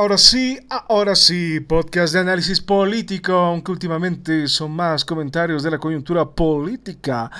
Ahora 0.00 0.16
sí, 0.16 0.58
ahora 0.88 1.14
sí, 1.14 1.60
podcast 1.60 2.14
de 2.14 2.20
análisis 2.20 2.62
político, 2.62 3.34
aunque 3.34 3.70
últimamente 3.70 4.48
son 4.48 4.70
más 4.70 5.04
comentarios 5.04 5.62
de 5.62 5.70
la 5.70 5.76
coyuntura 5.76 6.24
política. 6.24 7.30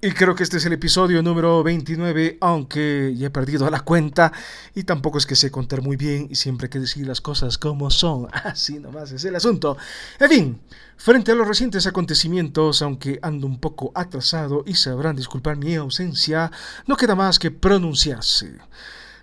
Y 0.00 0.10
creo 0.10 0.34
que 0.34 0.42
este 0.42 0.56
es 0.56 0.66
el 0.66 0.72
episodio 0.72 1.22
número 1.22 1.62
29, 1.62 2.38
aunque 2.40 3.14
ya 3.16 3.28
he 3.28 3.30
perdido 3.30 3.70
la 3.70 3.82
cuenta 3.82 4.32
y 4.74 4.82
tampoco 4.82 5.18
es 5.18 5.26
que 5.26 5.36
sé 5.36 5.52
contar 5.52 5.80
muy 5.80 5.96
bien 5.96 6.26
y 6.28 6.34
siempre 6.34 6.64
hay 6.64 6.70
que 6.70 6.80
decir 6.80 7.06
las 7.06 7.20
cosas 7.20 7.56
como 7.56 7.88
son. 7.88 8.26
Así 8.32 8.80
nomás 8.80 9.12
es 9.12 9.24
el 9.24 9.36
asunto. 9.36 9.76
En 10.18 10.28
fin, 10.28 10.60
frente 10.96 11.30
a 11.30 11.36
los 11.36 11.46
recientes 11.46 11.86
acontecimientos, 11.86 12.82
aunque 12.82 13.20
ando 13.22 13.46
un 13.46 13.60
poco 13.60 13.92
atrasado 13.94 14.64
y 14.66 14.74
sabrán 14.74 15.14
disculpar 15.14 15.56
mi 15.56 15.76
ausencia, 15.76 16.50
no 16.88 16.96
queda 16.96 17.14
más 17.14 17.38
que 17.38 17.52
pronunciarse. 17.52 18.58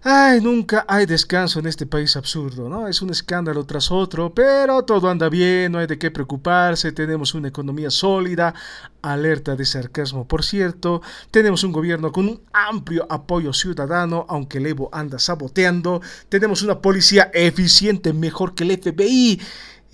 Ay, 0.07 0.39
nunca 0.39 0.85
hay 0.87 1.07
descanso 1.07 1.57
en 1.57 1.65
este 1.65 1.87
país 1.87 2.15
absurdo, 2.15 2.69
¿no? 2.69 2.87
Es 2.87 3.01
un 3.01 3.09
escándalo 3.09 3.65
tras 3.65 3.89
otro, 3.89 4.31
pero 4.35 4.83
todo 4.83 5.09
anda 5.09 5.29
bien, 5.29 5.71
no 5.71 5.79
hay 5.79 5.87
de 5.87 5.97
qué 5.97 6.11
preocuparse, 6.11 6.91
tenemos 6.91 7.33
una 7.33 7.47
economía 7.47 7.89
sólida, 7.89 8.53
alerta 9.01 9.55
de 9.55 9.65
sarcasmo, 9.65 10.27
por 10.27 10.43
cierto, 10.43 11.01
tenemos 11.31 11.63
un 11.63 11.71
gobierno 11.71 12.11
con 12.11 12.27
un 12.27 12.41
amplio 12.53 13.07
apoyo 13.09 13.51
ciudadano, 13.51 14.27
aunque 14.29 14.59
el 14.59 14.67
Evo 14.67 14.89
anda 14.93 15.17
saboteando, 15.17 16.03
tenemos 16.29 16.61
una 16.61 16.81
policía 16.81 17.31
eficiente, 17.33 18.13
mejor 18.13 18.53
que 18.53 18.63
el 18.63 18.79
FBI, 18.79 19.41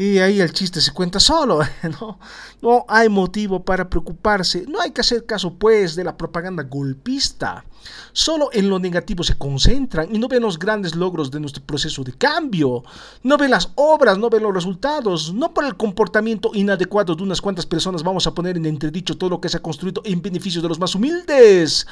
y 0.02 0.18
ahí 0.18 0.42
el 0.42 0.52
chiste 0.52 0.82
se 0.82 0.92
cuenta 0.92 1.20
solo, 1.20 1.60
¿no? 2.02 2.18
No 2.60 2.86
hay 2.88 3.08
motivo 3.08 3.64
para 3.64 3.88
preocuparse, 3.88 4.66
no 4.68 4.82
hay 4.82 4.90
que 4.90 5.02
hacer 5.02 5.28
caso 5.28 5.54
pues 5.54 5.96
de 5.96 6.04
la 6.04 6.18
propaganda 6.18 6.64
golpista. 6.64 7.64
Solo 8.12 8.50
en 8.52 8.68
lo 8.68 8.80
negativo 8.80 9.24
se 9.24 9.38
concentran 9.38 10.14
y 10.14 10.18
no 10.18 10.28
ven 10.28 10.42
los 10.42 10.58
grandes 10.58 10.96
logros 10.96 11.30
de 11.30 11.40
nuestro 11.40 11.64
proceso 11.64 12.04
de 12.04 12.14
cambio. 12.14 12.84
No 13.22 13.38
ven 13.38 13.52
las 13.52 13.70
obras, 13.76 14.18
no 14.18 14.30
ven 14.30 14.44
los 14.44 14.54
resultados. 14.54 15.34
No 15.34 15.54
por 15.54 15.66
el 15.66 15.78
comportamiento 15.78 16.52
inadecuado 16.54 17.16
de 17.16 17.24
unas 17.24 17.42
cuantas 17.42 17.68
personas 17.68 18.04
vamos 18.04 18.26
a 18.26 18.34
poner 18.34 18.58
en 18.58 18.66
entredicho 18.66 19.18
todo 19.18 19.32
lo 19.32 19.42
que 19.42 19.50
se 19.50 19.58
ha 19.58 19.62
construido 19.62 20.02
en 20.06 20.22
beneficio 20.22 20.62
de 20.62 20.70
los 20.70 20.80
más 20.80 20.96
humildes. 20.96 21.86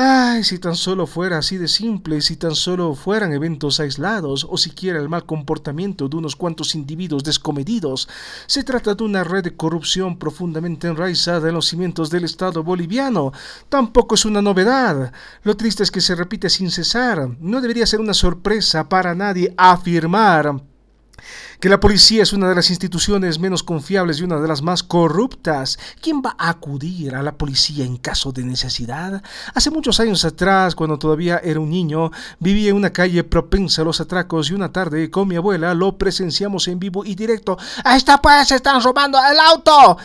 Ay, 0.00 0.44
si 0.44 0.60
tan 0.60 0.76
solo 0.76 1.08
fuera 1.08 1.38
así 1.38 1.56
de 1.56 1.66
simple, 1.66 2.20
si 2.20 2.36
tan 2.36 2.54
solo 2.54 2.94
fueran 2.94 3.32
eventos 3.32 3.80
aislados, 3.80 4.46
o 4.48 4.56
siquiera 4.56 5.00
el 5.00 5.08
mal 5.08 5.26
comportamiento 5.26 6.08
de 6.08 6.16
unos 6.16 6.36
cuantos 6.36 6.76
individuos 6.76 7.24
descomedidos. 7.24 8.08
Se 8.46 8.62
trata 8.62 8.94
de 8.94 9.02
una 9.02 9.24
red 9.24 9.42
de 9.42 9.56
corrupción 9.56 10.16
profundamente 10.16 10.86
enraizada 10.86 11.48
en 11.48 11.54
los 11.56 11.66
cimientos 11.66 12.10
del 12.10 12.22
Estado 12.22 12.62
boliviano. 12.62 13.32
Tampoco 13.68 14.14
es 14.14 14.24
una 14.24 14.40
novedad. 14.40 15.12
Lo 15.42 15.56
triste 15.56 15.82
es 15.82 15.90
que 15.90 16.00
se 16.00 16.14
repite 16.14 16.48
sin 16.48 16.70
cesar. 16.70 17.30
No 17.40 17.60
debería 17.60 17.84
ser 17.84 17.98
una 17.98 18.14
sorpresa 18.14 18.88
para 18.88 19.16
nadie 19.16 19.52
afirmar 19.56 20.62
que 21.60 21.68
la 21.68 21.80
policía 21.80 22.22
es 22.22 22.32
una 22.32 22.48
de 22.48 22.54
las 22.54 22.70
instituciones 22.70 23.38
menos 23.38 23.62
confiables 23.62 24.20
y 24.20 24.24
una 24.24 24.40
de 24.40 24.46
las 24.46 24.62
más 24.62 24.82
corruptas. 24.82 25.78
¿Quién 26.00 26.22
va 26.24 26.36
a 26.38 26.50
acudir 26.50 27.14
a 27.14 27.22
la 27.22 27.36
policía 27.36 27.84
en 27.84 27.96
caso 27.96 28.32
de 28.32 28.44
necesidad? 28.44 29.22
Hace 29.54 29.70
muchos 29.70 29.98
años 29.98 30.24
atrás, 30.24 30.74
cuando 30.74 30.98
todavía 30.98 31.40
era 31.42 31.58
un 31.58 31.70
niño, 31.70 32.12
vivía 32.38 32.70
en 32.70 32.76
una 32.76 32.90
calle 32.90 33.24
propensa 33.24 33.82
a 33.82 33.84
los 33.84 34.00
atracos 34.00 34.50
y 34.50 34.54
una 34.54 34.72
tarde 34.72 35.10
con 35.10 35.26
mi 35.26 35.36
abuela 35.36 35.74
lo 35.74 35.98
presenciamos 35.98 36.68
en 36.68 36.78
vivo 36.78 37.04
y 37.04 37.14
directo. 37.14 37.58
¡A 37.84 37.96
esta 37.96 38.22
pues! 38.22 38.52
¡Están 38.52 38.82
robando 38.82 39.18
el 39.18 39.38
auto! 39.38 39.98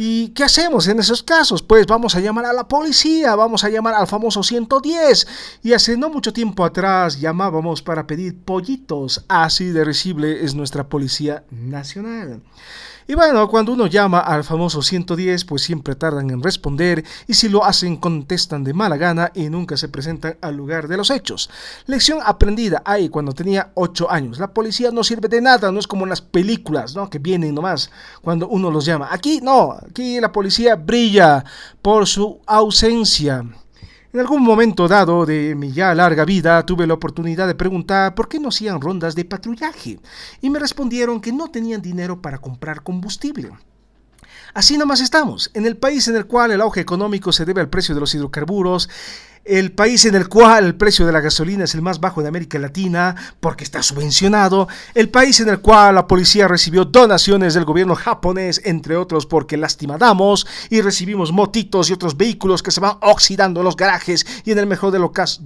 ¿Y 0.00 0.28
qué 0.28 0.44
hacemos 0.44 0.86
en 0.86 1.00
esos 1.00 1.24
casos? 1.24 1.60
Pues 1.60 1.84
vamos 1.88 2.14
a 2.14 2.20
llamar 2.20 2.44
a 2.44 2.52
la 2.52 2.68
policía, 2.68 3.34
vamos 3.34 3.64
a 3.64 3.68
llamar 3.68 3.94
al 3.94 4.06
famoso 4.06 4.44
110. 4.44 5.26
Y 5.64 5.72
hace 5.72 5.96
no 5.96 6.08
mucho 6.08 6.32
tiempo 6.32 6.64
atrás 6.64 7.18
llamábamos 7.18 7.82
para 7.82 8.06
pedir 8.06 8.38
pollitos. 8.44 9.24
Así 9.26 9.70
de 9.70 9.84
recible 9.84 10.44
es 10.44 10.54
nuestra 10.54 10.88
Policía 10.88 11.42
Nacional. 11.50 12.42
Y 13.10 13.14
bueno, 13.14 13.48
cuando 13.48 13.72
uno 13.72 13.86
llama 13.86 14.20
al 14.20 14.44
famoso 14.44 14.82
110, 14.82 15.46
pues 15.46 15.62
siempre 15.62 15.94
tardan 15.94 16.28
en 16.28 16.42
responder 16.42 17.02
y 17.26 17.32
si 17.32 17.48
lo 17.48 17.64
hacen 17.64 17.96
contestan 17.96 18.64
de 18.64 18.74
mala 18.74 18.98
gana 18.98 19.32
y 19.34 19.48
nunca 19.48 19.78
se 19.78 19.88
presentan 19.88 20.36
al 20.42 20.54
lugar 20.56 20.88
de 20.88 20.98
los 20.98 21.08
hechos. 21.08 21.48
Lección 21.86 22.18
aprendida 22.22 22.82
ahí 22.84 23.08
cuando 23.08 23.32
tenía 23.32 23.70
8 23.72 24.10
años. 24.10 24.38
La 24.38 24.52
policía 24.52 24.90
no 24.90 25.02
sirve 25.02 25.28
de 25.28 25.40
nada, 25.40 25.72
no 25.72 25.78
es 25.78 25.86
como 25.86 26.04
en 26.04 26.10
las 26.10 26.20
películas, 26.20 26.94
¿no? 26.94 27.08
Que 27.08 27.18
vienen 27.18 27.54
nomás 27.54 27.90
cuando 28.20 28.46
uno 28.46 28.70
los 28.70 28.84
llama. 28.84 29.08
Aquí 29.10 29.40
no, 29.42 29.72
aquí 29.88 30.20
la 30.20 30.30
policía 30.30 30.76
brilla 30.76 31.42
por 31.80 32.06
su 32.06 32.42
ausencia. 32.44 33.42
En 34.10 34.20
algún 34.20 34.42
momento 34.42 34.88
dado 34.88 35.26
de 35.26 35.54
mi 35.54 35.70
ya 35.70 35.94
larga 35.94 36.24
vida 36.24 36.64
tuve 36.64 36.86
la 36.86 36.94
oportunidad 36.94 37.46
de 37.46 37.54
preguntar 37.54 38.14
por 38.14 38.26
qué 38.26 38.40
no 38.40 38.48
hacían 38.48 38.80
rondas 38.80 39.14
de 39.14 39.26
patrullaje 39.26 40.00
y 40.40 40.48
me 40.48 40.58
respondieron 40.58 41.20
que 41.20 41.30
no 41.30 41.50
tenían 41.50 41.82
dinero 41.82 42.22
para 42.22 42.38
comprar 42.38 42.82
combustible. 42.82 43.50
Así 44.54 44.78
nomás 44.78 45.00
estamos, 45.00 45.50
en 45.54 45.66
el 45.66 45.76
país 45.76 46.08
en 46.08 46.16
el 46.16 46.26
cual 46.26 46.50
el 46.50 46.60
auge 46.60 46.80
económico 46.80 47.32
se 47.32 47.44
debe 47.44 47.60
al 47.60 47.68
precio 47.68 47.94
de 47.94 48.00
los 48.00 48.14
hidrocarburos, 48.14 48.88
el 49.48 49.72
país 49.72 50.04
en 50.04 50.14
el 50.14 50.28
cual 50.28 50.66
el 50.66 50.74
precio 50.74 51.06
de 51.06 51.12
la 51.12 51.22
gasolina 51.22 51.64
es 51.64 51.74
el 51.74 51.80
más 51.80 52.00
bajo 52.00 52.20
de 52.20 52.28
América 52.28 52.58
Latina 52.58 53.16
porque 53.40 53.64
está 53.64 53.82
subvencionado, 53.82 54.68
el 54.94 55.08
país 55.08 55.40
en 55.40 55.48
el 55.48 55.60
cual 55.60 55.94
la 55.94 56.06
policía 56.06 56.46
recibió 56.46 56.84
donaciones 56.84 57.54
del 57.54 57.64
gobierno 57.64 57.94
japonés, 57.94 58.60
entre 58.64 58.96
otros 58.96 59.24
porque 59.24 59.56
lastimadamos 59.56 60.46
y 60.68 60.82
recibimos 60.82 61.32
motitos 61.32 61.88
y 61.88 61.94
otros 61.94 62.16
vehículos 62.16 62.62
que 62.62 62.70
se 62.70 62.80
van 62.80 62.98
oxidando 63.00 63.60
en 63.60 63.64
los 63.64 63.76
garajes 63.76 64.26
y 64.44 64.52
en 64.52 64.58
el 64.58 64.66
mejor 64.66 64.92
de 64.92 64.98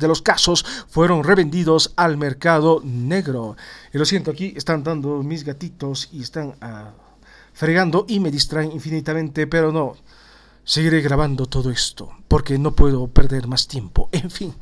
los, 0.08 0.22
casos 0.22 0.66
fueron 0.88 1.22
revendidos 1.22 1.92
al 1.96 2.16
mercado 2.16 2.80
negro. 2.84 3.56
Y 3.92 3.98
lo 3.98 4.04
siento, 4.04 4.32
aquí 4.32 4.52
están 4.56 4.82
dando 4.82 5.22
mis 5.22 5.44
gatitos 5.44 6.08
y 6.12 6.22
están 6.22 6.54
ah, 6.60 6.90
fregando 7.62 8.06
y 8.08 8.18
me 8.18 8.32
distraen 8.32 8.72
infinitamente, 8.72 9.46
pero 9.46 9.70
no. 9.70 9.94
Seguiré 10.64 11.00
grabando 11.00 11.46
todo 11.46 11.70
esto, 11.70 12.10
porque 12.26 12.58
no 12.58 12.72
puedo 12.72 13.06
perder 13.06 13.46
más 13.46 13.68
tiempo. 13.68 14.08
En 14.10 14.32
fin. 14.32 14.52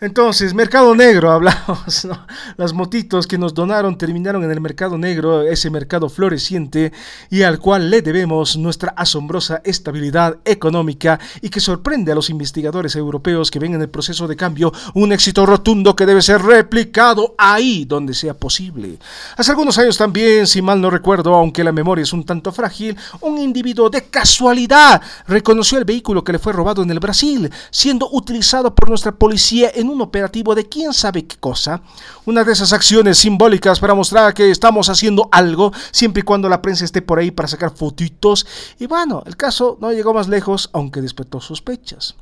Entonces, 0.00 0.54
mercado 0.54 0.94
negro, 0.94 1.30
hablamos, 1.32 2.04
¿no? 2.04 2.24
Las 2.56 2.72
motitos 2.72 3.26
que 3.26 3.36
nos 3.36 3.52
donaron 3.52 3.98
terminaron 3.98 4.44
en 4.44 4.50
el 4.52 4.60
mercado 4.60 4.96
negro, 4.96 5.42
ese 5.42 5.70
mercado 5.70 6.08
floreciente 6.08 6.92
y 7.30 7.42
al 7.42 7.58
cual 7.58 7.90
le 7.90 8.00
debemos 8.00 8.56
nuestra 8.56 8.90
asombrosa 8.96 9.60
estabilidad 9.64 10.38
económica 10.44 11.18
y 11.42 11.48
que 11.48 11.58
sorprende 11.58 12.12
a 12.12 12.14
los 12.14 12.30
investigadores 12.30 12.94
europeos 12.94 13.50
que 13.50 13.58
ven 13.58 13.74
en 13.74 13.82
el 13.82 13.88
proceso 13.88 14.28
de 14.28 14.36
cambio 14.36 14.72
un 14.94 15.12
éxito 15.12 15.44
rotundo 15.44 15.96
que 15.96 16.06
debe 16.06 16.22
ser 16.22 16.42
replicado 16.42 17.34
ahí 17.36 17.84
donde 17.84 18.14
sea 18.14 18.34
posible. 18.34 18.98
Hace 19.36 19.50
algunos 19.50 19.78
años 19.78 19.98
también, 19.98 20.46
si 20.46 20.62
mal 20.62 20.80
no 20.80 20.90
recuerdo, 20.90 21.34
aunque 21.34 21.64
la 21.64 21.72
memoria 21.72 22.04
es 22.04 22.12
un 22.12 22.24
tanto 22.24 22.52
frágil, 22.52 22.96
un 23.20 23.38
individuo 23.38 23.90
de 23.90 24.04
casualidad 24.04 25.02
reconoció 25.26 25.76
el 25.76 25.84
vehículo 25.84 26.22
que 26.22 26.32
le 26.32 26.38
fue 26.38 26.52
robado 26.52 26.84
en 26.84 26.90
el 26.92 27.00
Brasil, 27.00 27.50
siendo 27.72 28.08
utilizado 28.12 28.72
por 28.76 28.88
nuestra 28.88 29.10
policía 29.10 29.72
en 29.74 29.87
un 29.88 30.00
operativo 30.00 30.54
de 30.54 30.68
quién 30.68 30.92
sabe 30.92 31.26
qué 31.26 31.36
cosa, 31.36 31.82
una 32.24 32.44
de 32.44 32.52
esas 32.52 32.72
acciones 32.72 33.18
simbólicas 33.18 33.80
para 33.80 33.94
mostrar 33.94 34.34
que 34.34 34.50
estamos 34.50 34.88
haciendo 34.88 35.28
algo, 35.32 35.72
siempre 35.90 36.20
y 36.20 36.24
cuando 36.24 36.48
la 36.48 36.62
prensa 36.62 36.84
esté 36.84 37.02
por 37.02 37.18
ahí 37.18 37.30
para 37.30 37.48
sacar 37.48 37.74
fotitos. 37.74 38.46
Y 38.78 38.86
bueno, 38.86 39.22
el 39.26 39.36
caso 39.36 39.78
no 39.80 39.92
llegó 39.92 40.14
más 40.14 40.28
lejos, 40.28 40.70
aunque 40.72 41.00
despertó 41.00 41.40
sospechas. 41.40 42.14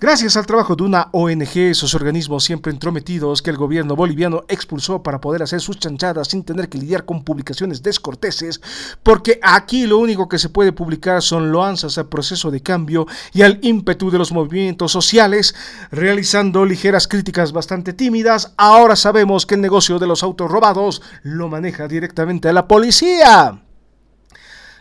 Gracias 0.00 0.36
al 0.36 0.46
trabajo 0.46 0.76
de 0.76 0.84
una 0.84 1.08
ONG, 1.10 1.56
esos 1.56 1.92
organismos 1.92 2.44
siempre 2.44 2.70
entrometidos 2.70 3.42
que 3.42 3.50
el 3.50 3.56
gobierno 3.56 3.96
boliviano 3.96 4.44
expulsó 4.46 5.02
para 5.02 5.20
poder 5.20 5.42
hacer 5.42 5.60
sus 5.60 5.80
chanchadas 5.80 6.28
sin 6.28 6.44
tener 6.44 6.68
que 6.68 6.78
lidiar 6.78 7.04
con 7.04 7.24
publicaciones 7.24 7.82
descorteses, 7.82 8.60
porque 9.02 9.40
aquí 9.42 9.88
lo 9.88 9.98
único 9.98 10.28
que 10.28 10.38
se 10.38 10.50
puede 10.50 10.70
publicar 10.70 11.20
son 11.20 11.50
loanzas 11.50 11.98
al 11.98 12.06
proceso 12.06 12.52
de 12.52 12.62
cambio 12.62 13.08
y 13.32 13.42
al 13.42 13.58
ímpetu 13.60 14.08
de 14.12 14.18
los 14.18 14.30
movimientos 14.30 14.92
sociales, 14.92 15.56
realizando 15.90 16.64
ligeras 16.64 17.08
críticas 17.08 17.50
bastante 17.50 17.92
tímidas, 17.92 18.52
ahora 18.56 18.94
sabemos 18.94 19.46
que 19.46 19.56
el 19.56 19.60
negocio 19.60 19.98
de 19.98 20.06
los 20.06 20.22
autos 20.22 20.48
robados 20.48 21.02
lo 21.24 21.48
maneja 21.48 21.88
directamente 21.88 22.52
la 22.52 22.68
policía. 22.68 23.67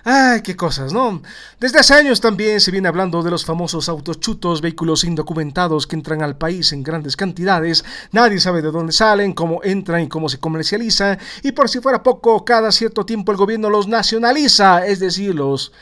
Ay, 0.10 0.42
qué 0.42 0.56
cosas, 0.56 0.94
¿no? 0.94 1.22
Desde 1.60 1.80
hace 1.80 1.94
años 1.94 2.22
también 2.22 2.62
se 2.62 2.72
viene 2.72 2.88
hablando 2.88 3.22
de 3.24 3.30
los 3.30 3.44
famosos 3.44 3.90
autos 3.90 4.22
chutos, 4.22 4.62
vehículos 4.62 5.04
indocumentados 5.04 5.86
que 5.86 5.98
entran 5.98 6.22
al 6.22 6.38
país 6.38 6.72
en 6.72 6.82
grandes 6.82 7.18
cantidades. 7.18 7.84
Nadie 8.14 8.40
sabe 8.40 8.62
de 8.62 8.72
dónde 8.72 8.94
salen, 8.94 9.34
cómo 9.34 9.62
entran 9.66 10.04
y 10.04 10.08
cómo 10.08 10.30
se 10.30 10.40
comercializan. 10.40 11.20
Y 11.44 11.52
por 11.52 11.68
si 11.68 11.82
fuera 11.82 12.04
poco, 12.04 12.46
cada 12.46 12.72
cierto 12.72 13.06
tiempo 13.06 13.34
el 13.34 13.38
gobierno 13.38 13.70
los 13.70 13.90
nacionaliza, 13.90 14.88
es 14.88 15.02
decir, 15.02 15.36
los, 15.36 15.74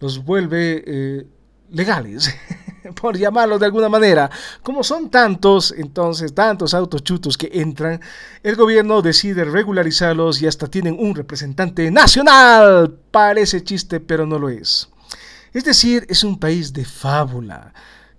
los 0.00 0.24
vuelve 0.24 0.82
eh, 0.84 1.26
legales. 1.72 2.34
por 2.94 3.16
llamarlo 3.16 3.58
de 3.58 3.66
alguna 3.66 3.88
manera. 3.88 4.30
Como 4.62 4.82
son 4.84 5.10
tantos, 5.10 5.74
entonces, 5.76 6.34
tantos 6.34 6.74
autos 6.74 7.02
chutos 7.02 7.38
que 7.38 7.50
entran, 7.52 8.00
el 8.42 8.56
gobierno 8.56 9.02
decide 9.02 9.44
regularizarlos 9.44 10.42
y 10.42 10.46
hasta 10.46 10.68
tienen 10.68 10.96
un 10.98 11.14
representante 11.14 11.90
nacional. 11.90 12.94
Parece 13.10 13.62
chiste, 13.62 14.00
pero 14.00 14.26
no 14.26 14.38
lo 14.38 14.48
es. 14.48 14.88
Es 15.52 15.64
decir, 15.64 16.06
es 16.08 16.24
un 16.24 16.38
país 16.38 16.72
de 16.72 16.84
fábula 16.84 17.72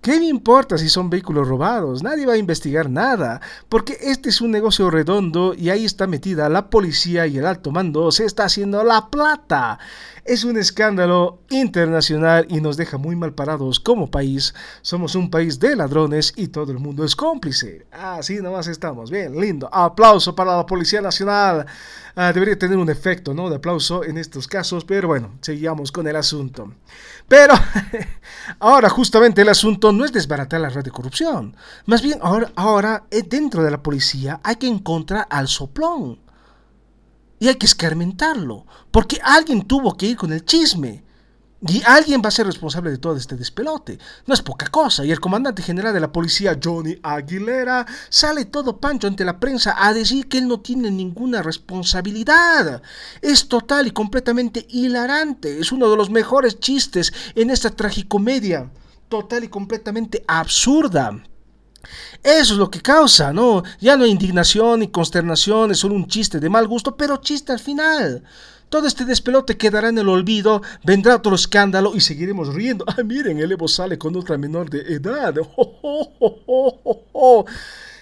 ¿Qué 0.04 0.20
me 0.20 0.26
importa 0.26 0.76
si 0.76 0.90
son 0.90 1.08
vehículos 1.08 1.48
robados? 1.48 2.02
Nadie 2.02 2.26
va 2.26 2.34
a 2.34 2.36
investigar 2.36 2.90
nada, 2.90 3.40
porque 3.70 3.96
este 4.02 4.28
es 4.28 4.42
un 4.42 4.50
negocio 4.50 4.90
redondo 4.90 5.54
y 5.56 5.70
ahí 5.70 5.86
está 5.86 6.06
metida 6.06 6.50
la 6.50 6.68
policía 6.68 7.26
y 7.26 7.38
el 7.38 7.46
alto 7.46 7.70
mando 7.70 8.12
se 8.12 8.26
está 8.26 8.44
haciendo 8.44 8.84
la 8.84 9.08
plata. 9.08 9.78
Es 10.24 10.42
un 10.42 10.56
escándalo 10.56 11.40
internacional 11.50 12.46
y 12.48 12.62
nos 12.62 12.78
deja 12.78 12.96
muy 12.96 13.14
mal 13.14 13.34
parados 13.34 13.78
como 13.78 14.10
país. 14.10 14.54
Somos 14.80 15.14
un 15.16 15.28
país 15.28 15.60
de 15.60 15.76
ladrones 15.76 16.32
y 16.34 16.48
todo 16.48 16.72
el 16.72 16.78
mundo 16.78 17.04
es 17.04 17.14
cómplice. 17.14 17.84
Así 17.92 18.40
nomás 18.40 18.66
estamos. 18.68 19.10
Bien, 19.10 19.38
lindo. 19.38 19.68
Aplauso 19.70 20.34
para 20.34 20.56
la 20.56 20.64
Policía 20.64 21.02
Nacional. 21.02 21.66
Ah, 22.16 22.32
debería 22.32 22.58
tener 22.58 22.78
un 22.78 22.88
efecto, 22.88 23.34
¿no? 23.34 23.50
De 23.50 23.56
aplauso 23.56 24.02
en 24.02 24.16
estos 24.16 24.48
casos, 24.48 24.86
pero 24.86 25.08
bueno, 25.08 25.32
seguimos 25.42 25.92
con 25.92 26.08
el 26.08 26.16
asunto. 26.16 26.72
Pero 27.28 27.52
ahora 28.60 28.88
justamente 28.88 29.42
el 29.42 29.50
asunto 29.50 29.92
no 29.92 30.06
es 30.06 30.12
desbaratar 30.12 30.58
la 30.58 30.70
red 30.70 30.84
de 30.84 30.90
corrupción. 30.90 31.54
Más 31.84 32.00
bien 32.00 32.18
ahora, 32.22 32.50
ahora 32.56 33.04
eh, 33.10 33.24
dentro 33.24 33.62
de 33.62 33.70
la 33.70 33.82
policía 33.82 34.40
hay 34.42 34.56
que 34.56 34.68
encontrar 34.68 35.26
al 35.28 35.48
soplón. 35.48 36.24
Y 37.38 37.48
hay 37.48 37.56
que 37.56 37.66
escarmentarlo. 37.66 38.66
Porque 38.90 39.20
alguien 39.22 39.62
tuvo 39.62 39.96
que 39.96 40.06
ir 40.06 40.16
con 40.16 40.32
el 40.32 40.44
chisme. 40.44 41.04
Y 41.66 41.82
alguien 41.86 42.20
va 42.22 42.28
a 42.28 42.32
ser 42.32 42.46
responsable 42.46 42.90
de 42.90 42.98
todo 42.98 43.16
este 43.16 43.36
despelote. 43.36 43.98
No 44.26 44.34
es 44.34 44.42
poca 44.42 44.66
cosa. 44.66 45.04
Y 45.04 45.12
el 45.12 45.20
comandante 45.20 45.62
general 45.62 45.94
de 45.94 46.00
la 46.00 46.12
policía, 46.12 46.58
Johnny 46.62 46.98
Aguilera, 47.02 47.86
sale 48.10 48.44
todo 48.44 48.78
pancho 48.78 49.06
ante 49.06 49.24
la 49.24 49.40
prensa 49.40 49.74
a 49.78 49.94
decir 49.94 50.28
que 50.28 50.38
él 50.38 50.46
no 50.46 50.60
tiene 50.60 50.90
ninguna 50.90 51.40
responsabilidad. 51.40 52.82
Es 53.22 53.48
total 53.48 53.86
y 53.86 53.92
completamente 53.92 54.66
hilarante. 54.68 55.58
Es 55.58 55.72
uno 55.72 55.88
de 55.88 55.96
los 55.96 56.10
mejores 56.10 56.60
chistes 56.60 57.14
en 57.34 57.48
esta 57.48 57.70
tragicomedia. 57.70 58.70
Total 59.08 59.44
y 59.44 59.48
completamente 59.48 60.22
absurda. 60.28 61.22
Eso 62.22 62.54
es 62.54 62.58
lo 62.58 62.70
que 62.70 62.80
causa, 62.80 63.32
¿no? 63.32 63.62
Ya 63.80 63.96
no 63.96 64.04
hay 64.04 64.10
indignación 64.10 64.80
ni 64.80 64.88
consternación, 64.88 65.70
es 65.70 65.78
solo 65.78 65.94
un 65.94 66.08
chiste 66.08 66.40
de 66.40 66.48
mal 66.48 66.66
gusto, 66.66 66.96
pero 66.96 67.18
chiste 67.18 67.52
al 67.52 67.60
final. 67.60 68.22
Todo 68.68 68.86
este 68.88 69.04
despelote 69.04 69.56
quedará 69.56 69.88
en 69.88 69.98
el 69.98 70.08
olvido, 70.08 70.62
vendrá 70.82 71.16
otro 71.16 71.34
escándalo 71.34 71.94
y 71.94 72.00
seguiremos 72.00 72.52
riendo. 72.52 72.84
Ah, 72.88 73.02
miren, 73.04 73.38
el 73.38 73.52
Evo 73.52 73.68
sale 73.68 73.98
con 73.98 74.16
otra 74.16 74.36
menor 74.36 74.68
de 74.68 74.80
edad. 74.94 75.34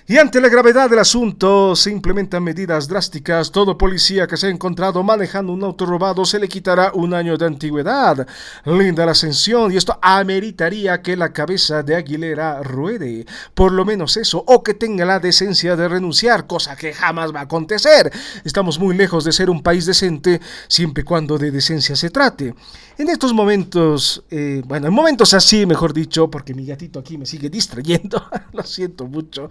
Y 0.08 0.18
ante 0.18 0.40
la 0.40 0.48
gravedad 0.48 0.90
del 0.90 0.98
asunto, 0.98 1.76
se 1.76 1.92
implementan 1.92 2.42
medidas 2.42 2.88
drásticas. 2.88 3.52
Todo 3.52 3.78
policía 3.78 4.26
que 4.26 4.36
se 4.36 4.48
ha 4.48 4.50
encontrado 4.50 5.00
manejando 5.04 5.52
un 5.52 5.62
auto 5.62 5.86
robado 5.86 6.24
se 6.24 6.40
le 6.40 6.48
quitará 6.48 6.90
un 6.92 7.14
año 7.14 7.38
de 7.38 7.46
antigüedad. 7.46 8.26
Linda 8.64 9.06
la 9.06 9.12
ascensión 9.12 9.72
y 9.72 9.76
esto 9.76 9.96
ameritaría 10.02 11.00
que 11.02 11.16
la 11.16 11.32
cabeza 11.32 11.84
de 11.84 11.94
Aguilera 11.94 12.64
ruede. 12.64 13.26
Por 13.54 13.70
lo 13.70 13.84
menos 13.84 14.16
eso, 14.16 14.42
o 14.44 14.64
que 14.64 14.74
tenga 14.74 15.04
la 15.04 15.20
decencia 15.20 15.76
de 15.76 15.86
renunciar, 15.86 16.48
cosa 16.48 16.74
que 16.74 16.92
jamás 16.92 17.32
va 17.32 17.40
a 17.40 17.44
acontecer. 17.44 18.10
Estamos 18.44 18.80
muy 18.80 18.96
lejos 18.96 19.22
de 19.22 19.30
ser 19.30 19.50
un 19.50 19.62
país 19.62 19.86
decente, 19.86 20.40
siempre 20.66 21.02
y 21.02 21.04
cuando 21.04 21.38
de 21.38 21.52
decencia 21.52 21.94
se 21.94 22.10
trate. 22.10 22.56
En 22.98 23.08
estos 23.08 23.32
momentos, 23.32 24.22
eh, 24.30 24.62
bueno, 24.66 24.88
en 24.88 24.92
momentos 24.92 25.32
así, 25.32 25.64
mejor 25.64 25.94
dicho, 25.94 26.30
porque 26.30 26.54
mi 26.54 26.66
gatito 26.66 26.98
aquí 26.98 27.16
me 27.16 27.24
sigue 27.24 27.48
distrayendo, 27.48 28.22
lo 28.52 28.62
siento 28.64 29.06
mucho. 29.06 29.48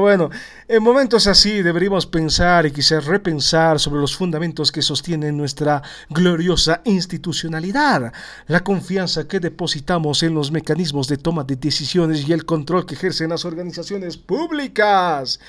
Bueno, 0.00 0.30
en 0.68 0.82
momentos 0.82 1.26
así 1.26 1.62
deberíamos 1.62 2.06
pensar 2.06 2.66
y 2.66 2.70
quizás 2.70 3.04
repensar 3.04 3.78
sobre 3.78 4.00
los 4.00 4.16
fundamentos 4.16 4.72
que 4.72 4.82
sostienen 4.82 5.36
nuestra 5.36 5.82
gloriosa 6.08 6.80
institucionalidad, 6.84 8.12
la 8.46 8.64
confianza 8.64 9.28
que 9.28 9.40
depositamos 9.40 10.22
en 10.22 10.34
los 10.34 10.50
mecanismos 10.50 11.08
de 11.08 11.16
toma 11.16 11.44
de 11.44 11.56
decisiones 11.56 12.28
y 12.28 12.32
el 12.32 12.44
control 12.44 12.86
que 12.86 12.94
ejercen 12.94 13.30
las 13.30 13.44
organizaciones 13.44 14.16
públicas. 14.16 15.40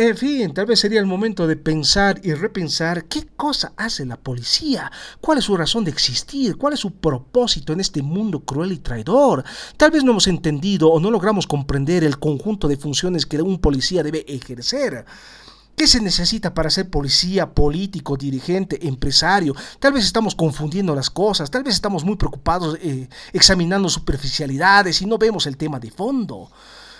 En 0.00 0.16
fin, 0.16 0.54
tal 0.54 0.66
vez 0.66 0.78
sería 0.78 1.00
el 1.00 1.06
momento 1.06 1.48
de 1.48 1.56
pensar 1.56 2.20
y 2.22 2.32
repensar 2.32 3.06
qué 3.06 3.26
cosa 3.34 3.72
hace 3.76 4.06
la 4.06 4.16
policía, 4.16 4.92
cuál 5.20 5.38
es 5.38 5.44
su 5.46 5.56
razón 5.56 5.82
de 5.82 5.90
existir, 5.90 6.56
cuál 6.56 6.74
es 6.74 6.78
su 6.78 6.92
propósito 6.92 7.72
en 7.72 7.80
este 7.80 8.00
mundo 8.00 8.38
cruel 8.44 8.70
y 8.70 8.78
traidor. 8.78 9.42
Tal 9.76 9.90
vez 9.90 10.04
no 10.04 10.12
hemos 10.12 10.28
entendido 10.28 10.88
o 10.88 11.00
no 11.00 11.10
logramos 11.10 11.48
comprender 11.48 12.04
el 12.04 12.20
conjunto 12.20 12.68
de 12.68 12.76
funciones 12.76 13.26
que 13.26 13.42
un 13.42 13.58
policía 13.58 14.04
debe 14.04 14.24
ejercer. 14.28 15.04
¿Qué 15.74 15.88
se 15.88 16.00
necesita 16.00 16.54
para 16.54 16.70
ser 16.70 16.90
policía, 16.90 17.52
político, 17.52 18.16
dirigente, 18.16 18.86
empresario? 18.86 19.52
Tal 19.80 19.94
vez 19.94 20.04
estamos 20.04 20.36
confundiendo 20.36 20.94
las 20.94 21.10
cosas, 21.10 21.50
tal 21.50 21.64
vez 21.64 21.74
estamos 21.74 22.04
muy 22.04 22.14
preocupados 22.14 22.78
eh, 22.80 23.08
examinando 23.32 23.88
superficialidades 23.88 25.02
y 25.02 25.06
no 25.06 25.18
vemos 25.18 25.48
el 25.48 25.56
tema 25.56 25.80
de 25.80 25.90
fondo. 25.90 26.52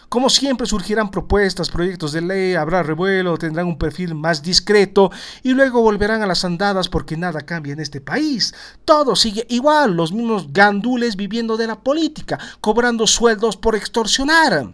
Como 0.08 0.30
siempre 0.30 0.66
surgirán 0.66 1.10
propuestas, 1.10 1.68
proyectos 1.68 2.12
de 2.12 2.22
ley, 2.22 2.54
habrá 2.54 2.82
revuelo, 2.82 3.36
tendrán 3.36 3.66
un 3.66 3.76
perfil 3.76 4.14
más 4.14 4.42
discreto 4.42 5.10
y 5.42 5.50
luego 5.50 5.82
volverán 5.82 6.22
a 6.22 6.26
las 6.26 6.46
andadas 6.46 6.88
porque 6.88 7.18
nada 7.18 7.42
cambia 7.42 7.74
en 7.74 7.80
este 7.80 8.00
país. 8.00 8.54
Todo 8.86 9.14
sigue 9.14 9.46
igual, 9.50 9.92
los 9.94 10.10
mismos 10.10 10.50
gandules 10.50 11.14
viviendo 11.14 11.58
de 11.58 11.66
la 11.66 11.80
política, 11.80 12.38
cobrando 12.62 13.06
sueldos 13.06 13.58
por 13.58 13.76
extorsionar. 13.76 14.72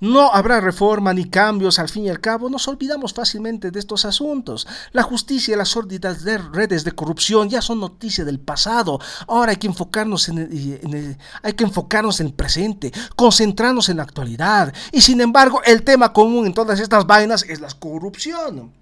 No 0.00 0.32
habrá 0.32 0.60
reforma 0.60 1.12
ni 1.12 1.24
cambios, 1.24 1.78
al 1.78 1.88
fin 1.88 2.04
y 2.04 2.08
al 2.08 2.20
cabo 2.20 2.48
nos 2.48 2.68
olvidamos 2.68 3.12
fácilmente 3.12 3.70
de 3.70 3.80
estos 3.80 4.04
asuntos. 4.04 4.66
La 4.92 5.02
justicia 5.02 5.54
y 5.54 5.58
las 5.58 5.70
sórdidas 5.70 6.22
redes 6.52 6.84
de 6.84 6.92
corrupción 6.92 7.48
ya 7.48 7.60
son 7.60 7.80
noticia 7.80 8.24
del 8.24 8.38
pasado. 8.38 9.00
Ahora 9.26 9.50
hay 9.50 9.56
que 9.56 9.66
enfocarnos 9.66 10.28
en 10.28 10.38
el, 10.38 11.16
hay 11.42 11.52
que 11.54 11.64
enfocarnos 11.64 12.20
en 12.20 12.28
el 12.28 12.32
presente, 12.32 12.92
concentrarnos 13.16 13.88
en 13.88 13.96
la 13.96 14.04
actualidad. 14.04 14.72
Y 14.92 15.00
sin 15.00 15.20
embargo, 15.20 15.60
el 15.64 15.82
tema 15.82 16.12
común 16.12 16.46
en 16.46 16.54
todas 16.54 16.78
estas 16.78 17.06
vainas 17.06 17.44
es 17.48 17.60
la 17.60 17.68
corrupción. 17.68 18.72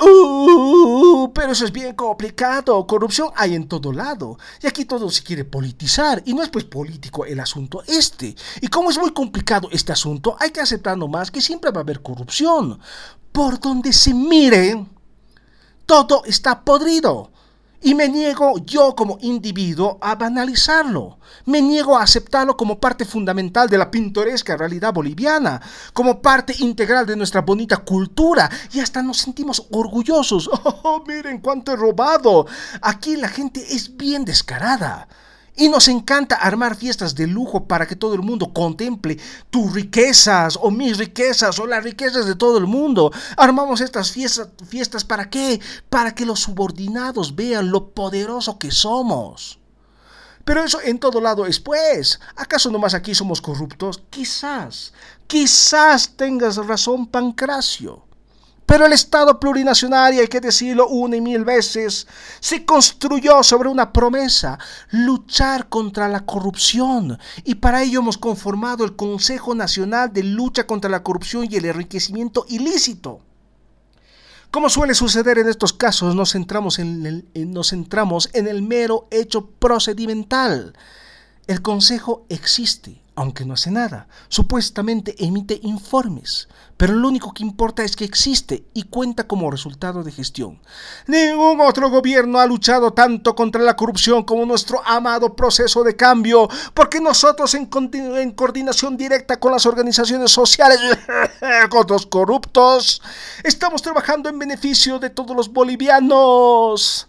Uh, 0.00 1.32
pero 1.32 1.52
eso 1.52 1.64
es 1.64 1.72
bien 1.72 1.94
complicado. 1.94 2.86
Corrupción 2.86 3.30
hay 3.36 3.54
en 3.54 3.68
todo 3.68 3.92
lado. 3.92 4.38
Y 4.62 4.66
aquí 4.66 4.84
todo 4.84 5.08
se 5.10 5.22
quiere 5.22 5.44
politizar. 5.44 6.22
Y 6.26 6.34
no 6.34 6.42
es 6.42 6.48
pues 6.48 6.64
político 6.64 7.24
el 7.24 7.40
asunto 7.40 7.82
este. 7.86 8.34
Y 8.60 8.68
como 8.68 8.90
es 8.90 8.98
muy 8.98 9.12
complicado 9.12 9.68
este 9.70 9.92
asunto, 9.92 10.36
hay 10.40 10.50
que 10.50 10.60
aceptar 10.60 10.96
nomás 10.96 11.30
que 11.30 11.40
siempre 11.40 11.70
va 11.70 11.80
a 11.80 11.82
haber 11.82 12.02
corrupción. 12.02 12.80
Por 13.30 13.60
donde 13.60 13.92
se 13.92 14.14
mire, 14.14 14.84
todo 15.86 16.24
está 16.24 16.64
podrido. 16.64 17.30
Y 17.84 17.94
me 17.94 18.08
niego 18.08 18.56
yo 18.64 18.96
como 18.96 19.18
individuo 19.20 19.98
a 20.00 20.14
banalizarlo. 20.14 21.18
Me 21.44 21.60
niego 21.60 21.98
a 21.98 22.02
aceptarlo 22.02 22.56
como 22.56 22.80
parte 22.80 23.04
fundamental 23.04 23.68
de 23.68 23.76
la 23.76 23.90
pintoresca 23.90 24.56
realidad 24.56 24.94
boliviana, 24.94 25.60
como 25.92 26.22
parte 26.22 26.54
integral 26.60 27.04
de 27.04 27.14
nuestra 27.14 27.42
bonita 27.42 27.76
cultura. 27.76 28.50
Y 28.72 28.80
hasta 28.80 29.02
nos 29.02 29.18
sentimos 29.18 29.66
orgullosos. 29.70 30.48
¡Oh, 30.64 31.04
miren 31.06 31.40
cuánto 31.40 31.72
he 31.72 31.76
robado! 31.76 32.46
Aquí 32.80 33.16
la 33.16 33.28
gente 33.28 33.60
es 33.60 33.94
bien 33.94 34.24
descarada. 34.24 35.06
Y 35.56 35.68
nos 35.68 35.86
encanta 35.86 36.34
armar 36.36 36.74
fiestas 36.74 37.14
de 37.14 37.28
lujo 37.28 37.66
para 37.66 37.86
que 37.86 37.94
todo 37.94 38.14
el 38.14 38.22
mundo 38.22 38.52
contemple 38.52 39.18
tus 39.50 39.72
riquezas 39.72 40.58
o 40.60 40.70
mis 40.70 40.98
riquezas 40.98 41.58
o 41.60 41.66
las 41.66 41.84
riquezas 41.84 42.26
de 42.26 42.34
todo 42.34 42.58
el 42.58 42.66
mundo. 42.66 43.12
Armamos 43.36 43.80
estas 43.80 44.10
fiestas, 44.10 44.48
fiestas 44.68 45.04
para 45.04 45.30
qué? 45.30 45.60
Para 45.88 46.12
que 46.12 46.26
los 46.26 46.40
subordinados 46.40 47.36
vean 47.36 47.70
lo 47.70 47.90
poderoso 47.90 48.58
que 48.58 48.72
somos. 48.72 49.60
Pero 50.44 50.64
eso 50.64 50.80
en 50.82 50.98
todo 50.98 51.20
lado 51.20 51.46
es 51.46 51.60
pues. 51.60 52.20
¿Acaso 52.36 52.70
nomás 52.70 52.94
aquí 52.94 53.14
somos 53.14 53.40
corruptos? 53.40 54.02
Quizás, 54.10 54.92
quizás 55.26 56.16
tengas 56.16 56.56
razón, 56.56 57.06
Pancracio. 57.06 58.02
Pero 58.66 58.86
el 58.86 58.92
Estado 58.92 59.38
plurinacional, 59.38 60.14
y 60.14 60.20
hay 60.20 60.28
que 60.28 60.40
decirlo 60.40 60.88
una 60.88 61.16
y 61.16 61.20
mil 61.20 61.44
veces, 61.44 62.06
se 62.40 62.64
construyó 62.64 63.42
sobre 63.42 63.68
una 63.68 63.92
promesa, 63.92 64.58
luchar 64.90 65.68
contra 65.68 66.08
la 66.08 66.24
corrupción. 66.24 67.18
Y 67.44 67.56
para 67.56 67.82
ello 67.82 68.00
hemos 68.00 68.16
conformado 68.16 68.84
el 68.84 68.96
Consejo 68.96 69.54
Nacional 69.54 70.12
de 70.12 70.22
Lucha 70.22 70.66
contra 70.66 70.90
la 70.90 71.02
Corrupción 71.02 71.46
y 71.48 71.56
el 71.56 71.66
Enriquecimiento 71.66 72.46
Ilícito. 72.48 73.20
Como 74.50 74.70
suele 74.70 74.94
suceder 74.94 75.38
en 75.38 75.48
estos 75.48 75.72
casos, 75.72 76.14
nos 76.14 76.32
centramos 76.32 76.78
en 76.78 77.04
el, 77.04 77.52
nos 77.52 77.70
centramos 77.70 78.30
en 78.32 78.46
el 78.46 78.62
mero 78.62 79.08
hecho 79.10 79.50
procedimental. 79.50 80.74
El 81.46 81.60
Consejo 81.60 82.24
existe, 82.28 83.02
aunque 83.16 83.44
no 83.44 83.54
hace 83.54 83.70
nada. 83.70 84.08
Supuestamente 84.28 85.14
emite 85.24 85.60
informes, 85.62 86.48
pero 86.76 86.94
lo 86.94 87.08
único 87.08 87.32
que 87.32 87.44
importa 87.44 87.84
es 87.84 87.94
que 87.94 88.04
existe 88.04 88.64
y 88.74 88.84
cuenta 88.84 89.26
como 89.26 89.50
resultado 89.50 90.02
de 90.02 90.10
gestión. 90.10 90.60
Ningún 91.06 91.60
otro 91.60 91.90
gobierno 91.90 92.40
ha 92.40 92.46
luchado 92.46 92.92
tanto 92.92 93.34
contra 93.34 93.62
la 93.62 93.76
corrupción 93.76 94.24
como 94.24 94.44
nuestro 94.44 94.82
amado 94.84 95.34
proceso 95.36 95.84
de 95.84 95.96
cambio, 95.96 96.48
porque 96.74 97.00
nosotros 97.00 97.54
en, 97.54 97.66
coordinación 98.32 98.96
directa 98.96 99.38
con 99.38 99.52
las 99.52 99.66
organizaciones 99.66 100.32
sociales, 100.32 100.78
con 101.70 101.86
los 101.88 102.06
corruptos, 102.06 103.00
estamos 103.44 103.82
trabajando 103.82 104.28
en 104.28 104.38
beneficio 104.38 104.98
de 104.98 105.10
todos 105.10 105.36
los 105.36 105.52
bolivianos. 105.52 107.08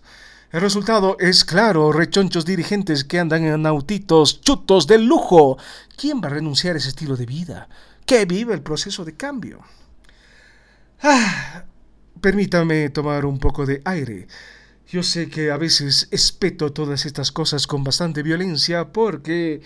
El 0.55 0.61
resultado 0.61 1.17
es 1.19 1.43
claro, 1.43 1.91
rechonchos 1.91 2.45
dirigentes 2.45 3.03
que 3.03 3.19
andan 3.19 3.43
en 3.43 3.65
autitos 3.65 4.39
chutos 4.39 4.87
de 4.87 4.97
lujo. 4.97 5.57
¿Quién 5.97 6.21
va 6.21 6.27
a 6.27 6.29
renunciar 6.29 6.75
a 6.75 6.77
ese 6.77 6.87
estilo 6.87 7.17
de 7.17 7.25
vida? 7.25 7.67
Que 8.05 8.23
vive 8.23 8.53
el 8.53 8.61
proceso 8.61 9.03
de 9.03 9.17
cambio. 9.17 9.59
Ah, 11.01 11.65
permítame 12.21 12.89
tomar 12.89 13.25
un 13.25 13.37
poco 13.37 13.65
de 13.65 13.81
aire. 13.83 14.29
Yo 14.87 15.03
sé 15.03 15.29
que 15.29 15.51
a 15.51 15.57
veces 15.57 16.07
espeto 16.11 16.71
todas 16.71 17.05
estas 17.05 17.33
cosas 17.33 17.67
con 17.67 17.83
bastante 17.83 18.23
violencia 18.23 18.93
porque... 18.93 19.61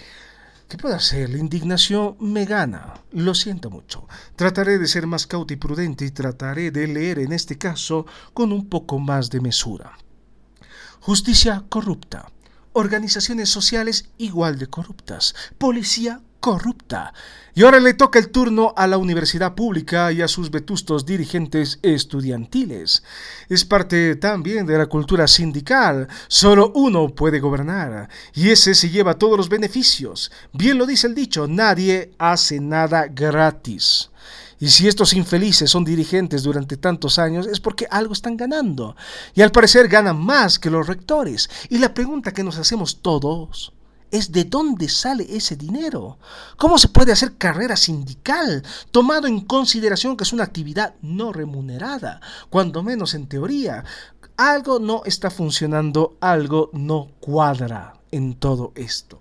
¿Qué 0.67 0.77
puedo 0.79 0.95
hacer? 0.95 1.29
La 1.29 1.37
indignación 1.37 2.17
me 2.19 2.45
gana. 2.45 2.95
Lo 3.11 3.35
siento 3.35 3.69
mucho. 3.69 4.07
Trataré 4.35 4.79
de 4.79 4.87
ser 4.87 5.05
más 5.05 5.27
cauto 5.27 5.53
y 5.53 5.57
prudente 5.57 6.03
y 6.03 6.09
trataré 6.09 6.71
de 6.71 6.87
leer 6.87 7.19
en 7.19 7.31
este 7.31 7.59
caso 7.59 8.07
con 8.33 8.51
un 8.51 8.67
poco 8.69 8.97
más 8.97 9.29
de 9.29 9.39
mesura. 9.39 9.95
Justicia 11.01 11.63
corrupta. 11.69 12.29
Organizaciones 12.73 13.49
sociales 13.49 14.09
igual 14.17 14.59
de 14.59 14.67
corruptas. 14.67 15.33
Policía 15.57 16.19
corrupta. 16.41 17.13
Y 17.55 17.63
ahora 17.63 17.79
le 17.79 17.93
toca 17.93 18.19
el 18.19 18.29
turno 18.29 18.73
a 18.75 18.85
la 18.85 18.97
universidad 18.97 19.55
pública 19.55 20.11
y 20.11 20.21
a 20.21 20.27
sus 20.27 20.51
vetustos 20.51 21.05
dirigentes 21.05 21.79
estudiantiles. 21.83 23.03
Es 23.47 23.63
parte 23.63 24.17
también 24.17 24.65
de 24.65 24.77
la 24.77 24.87
cultura 24.87 25.25
sindical. 25.27 26.09
Solo 26.27 26.73
uno 26.75 27.07
puede 27.09 27.39
gobernar, 27.39 28.09
y 28.33 28.49
ese 28.49 28.75
se 28.75 28.89
lleva 28.89 29.17
todos 29.17 29.37
los 29.37 29.47
beneficios. 29.47 30.31
Bien 30.51 30.77
lo 30.77 30.85
dice 30.85 31.07
el 31.07 31.15
dicho, 31.15 31.47
nadie 31.47 32.11
hace 32.17 32.59
nada 32.59 33.07
gratis. 33.07 34.08
Y 34.59 34.69
si 34.69 34.87
estos 34.87 35.13
infelices 35.13 35.71
son 35.71 35.85
dirigentes 35.85 36.43
durante 36.43 36.75
tantos 36.75 37.17
años 37.17 37.47
es 37.47 37.61
porque 37.61 37.87
algo 37.89 38.13
están 38.13 38.35
ganando. 38.35 38.95
Y 39.33 39.41
al 39.41 39.51
parecer 39.51 39.87
ganan 39.87 40.17
más 40.17 40.59
que 40.59 40.69
los 40.69 40.85
rectores. 40.85 41.49
Y 41.69 41.77
la 41.77 41.93
pregunta 41.93 42.33
que 42.33 42.43
nos 42.43 42.57
hacemos 42.57 43.01
todos 43.01 43.71
es 44.11 44.31
de 44.31 44.43
dónde 44.43 44.89
sale 44.89 45.25
ese 45.29 45.55
dinero. 45.55 46.17
¿Cómo 46.57 46.77
se 46.77 46.89
puede 46.89 47.11
hacer 47.11 47.37
carrera 47.37 47.77
sindical, 47.77 48.63
tomado 48.91 49.27
en 49.27 49.41
consideración 49.41 50.17
que 50.17 50.23
es 50.23 50.33
una 50.33 50.43
actividad 50.43 50.95
no 51.01 51.31
remunerada, 51.31 52.19
cuando 52.49 52.83
menos 52.83 53.13
en 53.13 53.27
teoría? 53.27 53.85
Algo 54.35 54.79
no 54.79 55.03
está 55.05 55.29
funcionando, 55.29 56.17
algo 56.19 56.69
no 56.73 57.09
cuadra 57.19 57.93
en 58.11 58.35
todo 58.35 58.71
esto. 58.75 59.19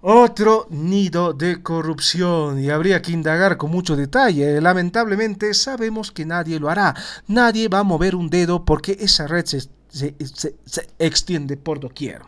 Otro 0.00 0.68
nido 0.70 1.32
de 1.32 1.62
corrupción 1.62 2.60
y 2.60 2.70
habría 2.70 3.02
que 3.02 3.12
indagar 3.12 3.56
con 3.56 3.70
mucho 3.70 3.96
detalle. 3.96 4.60
Lamentablemente 4.60 5.52
sabemos 5.54 6.12
que 6.12 6.24
nadie 6.24 6.60
lo 6.60 6.70
hará. 6.70 6.94
Nadie 7.26 7.68
va 7.68 7.80
a 7.80 7.84
mover 7.84 8.14
un 8.14 8.30
dedo 8.30 8.64
porque 8.64 8.96
esa 9.00 9.26
red 9.26 9.44
se, 9.44 9.68
se 9.90 10.88
extiende 10.98 11.56
por 11.56 11.80
doquier. 11.80 12.22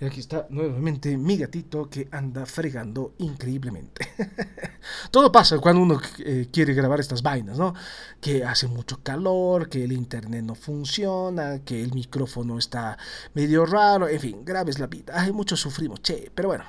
Y 0.00 0.06
aquí 0.06 0.20
está 0.20 0.46
nuevamente 0.48 1.14
mi 1.18 1.36
gatito 1.36 1.90
que 1.90 2.08
anda 2.10 2.46
fregando 2.46 3.14
increíblemente. 3.18 4.08
Todo 5.10 5.30
pasa 5.30 5.58
cuando 5.58 5.82
uno 5.82 6.00
eh, 6.18 6.48
quiere 6.50 6.72
grabar 6.72 7.00
estas 7.00 7.22
vainas, 7.22 7.58
¿no? 7.58 7.74
Que 8.18 8.42
hace 8.42 8.66
mucho 8.66 9.02
calor, 9.02 9.68
que 9.68 9.84
el 9.84 9.92
internet 9.92 10.42
no 10.42 10.54
funciona, 10.54 11.58
que 11.64 11.82
el 11.82 11.92
micrófono 11.92 12.58
está 12.58 12.96
medio 13.34 13.66
raro, 13.66 14.08
en 14.08 14.20
fin, 14.20 14.42
graves 14.42 14.78
la 14.78 14.86
vida. 14.86 15.12
Ay, 15.14 15.32
muchos 15.32 15.60
sufrimos, 15.60 16.00
che, 16.00 16.30
pero 16.34 16.48
bueno. 16.48 16.64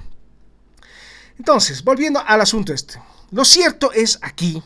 Entonces, 1.38 1.84
volviendo 1.84 2.22
al 2.26 2.42
asunto 2.42 2.74
este. 2.74 3.02
Lo 3.32 3.46
cierto 3.46 3.92
es 3.92 4.20
aquí 4.22 4.62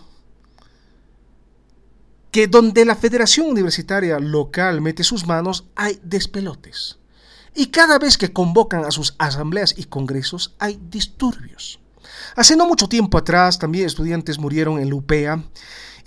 que 2.32 2.48
donde 2.48 2.84
la 2.84 2.96
Federación 2.96 3.48
Universitaria 3.48 4.20
Local 4.20 4.82
mete 4.82 5.04
sus 5.04 5.26
manos 5.26 5.66
hay 5.76 6.00
despelotes. 6.04 6.98
Y 7.56 7.68
cada 7.68 7.98
vez 7.98 8.18
que 8.18 8.34
convocan 8.34 8.84
a 8.84 8.92
sus 8.92 9.16
asambleas 9.18 9.74
y 9.78 9.86
congresos 9.86 10.54
hay 10.60 10.78
disturbios. 10.90 11.80
Hace 12.36 12.58
no 12.58 12.68
mucho 12.68 12.90
tiempo 12.90 13.18
atrás 13.18 13.58
también 13.58 13.86
estudiantes 13.86 14.38
murieron 14.38 14.80
en 14.80 14.90
Lupea 14.90 15.44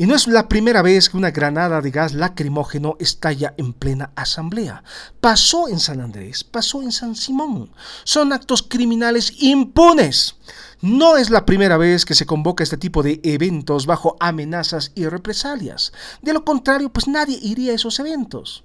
y 0.01 0.07
no 0.07 0.15
es 0.15 0.29
la 0.29 0.49
primera 0.49 0.81
vez 0.81 1.11
que 1.11 1.17
una 1.17 1.33
granada 1.33 1.81
de 1.81 1.91
gas 1.91 2.15
lacrimógeno 2.15 2.97
estalla 3.01 3.55
en 3.59 3.73
plena 3.73 4.13
asamblea. 4.15 4.85
Pasó 5.21 5.69
en 5.69 5.81
San 5.81 6.01
Andrés, 6.01 6.45
pasó 6.45 6.83
en 6.83 6.93
San 6.93 7.17
Simón. 7.17 7.73
Son 8.05 8.33
actos 8.33 8.63
criminales 8.63 9.33
impunes. 9.43 10.37
No 10.81 11.17
es 11.17 11.31
la 11.31 11.45
primera 11.45 11.77
vez 11.77 12.05
que 12.05 12.15
se 12.15 12.27
convoca 12.27 12.63
este 12.63 12.77
tipo 12.77 13.03
de 13.03 13.21
eventos 13.25 13.87
bajo 13.87 14.17
amenazas 14.21 14.93
y 14.95 15.05
represalias. 15.07 15.93
De 16.23 16.33
lo 16.33 16.45
contrario, 16.45 16.93
pues 16.93 17.09
nadie 17.09 17.37
iría 17.43 17.73
a 17.73 17.75
esos 17.75 17.99
eventos 17.99 18.63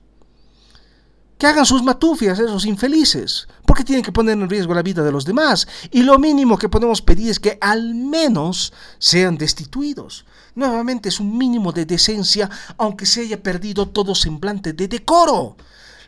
que 1.43 1.47
hagan 1.47 1.65
sus 1.65 1.83
matufias, 1.83 2.39
esos 2.39 2.65
infelices, 2.65 3.49
porque 3.65 3.83
tienen 3.83 4.03
que 4.03 4.13
poner 4.13 4.37
en 4.37 4.49
riesgo 4.49 4.73
la 4.73 4.81
vida 4.81 5.03
de 5.03 5.11
los 5.11 5.25
demás. 5.25 5.67
Y 5.91 6.03
lo 6.03 6.17
mínimo 6.17 6.57
que 6.57 6.69
podemos 6.69 7.01
pedir 7.01 7.29
es 7.31 7.39
que 7.39 7.57
al 7.59 7.95
menos 7.95 8.71
sean 8.97 9.37
destituidos. 9.37 10.25
Nuevamente 10.55 11.09
es 11.09 11.19
un 11.19 11.37
mínimo 11.37 11.71
de 11.71 11.85
decencia, 11.85 12.49
aunque 12.77 13.05
se 13.05 13.21
haya 13.21 13.41
perdido 13.41 13.87
todo 13.87 14.15
semblante 14.15 14.73
de 14.73 14.87
decoro 14.87 15.55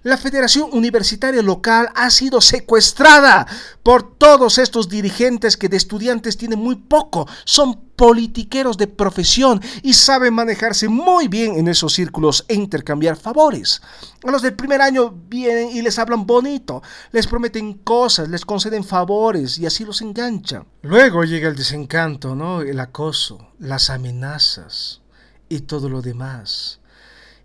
la 0.05 0.17
Federación 0.17 0.69
Universitaria 0.71 1.41
Local 1.41 1.89
ha 1.95 2.11
sido 2.11 2.39
secuestrada 2.39 3.47
por 3.81 4.17
todos 4.17 4.59
estos 4.59 4.87
dirigentes 4.87 5.57
que 5.57 5.67
de 5.67 5.77
estudiantes 5.77 6.37
tienen 6.37 6.59
muy 6.59 6.75
poco, 6.75 7.27
son 7.43 7.81
politiqueros 7.95 8.77
de 8.77 8.85
profesión 8.85 9.59
y 9.81 9.93
saben 9.95 10.35
manejarse 10.35 10.87
muy 10.89 11.27
bien 11.27 11.57
en 11.57 11.67
esos 11.67 11.93
círculos 11.93 12.45
e 12.47 12.53
intercambiar 12.53 13.15
favores. 13.15 13.81
A 14.23 14.29
los 14.29 14.43
del 14.43 14.53
primer 14.53 14.79
año 14.79 15.09
vienen 15.27 15.75
y 15.75 15.81
les 15.81 15.97
hablan 15.97 16.27
bonito, 16.27 16.83
les 17.11 17.25
prometen 17.25 17.73
cosas, 17.73 18.29
les 18.29 18.45
conceden 18.45 18.83
favores 18.83 19.57
y 19.57 19.65
así 19.65 19.85
los 19.85 20.03
enganchan. 20.03 20.67
Luego 20.83 21.23
llega 21.23 21.49
el 21.49 21.55
desencanto, 21.55 22.35
¿no? 22.35 22.61
El 22.61 22.79
acoso, 22.79 23.53
las 23.57 23.89
amenazas 23.89 25.01
y 25.49 25.61
todo 25.61 25.89
lo 25.89 26.03
demás. 26.03 26.79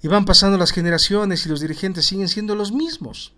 Y 0.03 0.09
van 0.09 0.25
pasando 0.25 0.57
las 0.57 0.73
generaciones 0.73 1.45
y 1.45 1.49
los 1.49 1.61
dirigentes 1.61 2.07
siguen 2.07 2.29
siendo 2.29 2.55
los 2.55 2.73
mismos. 2.73 3.33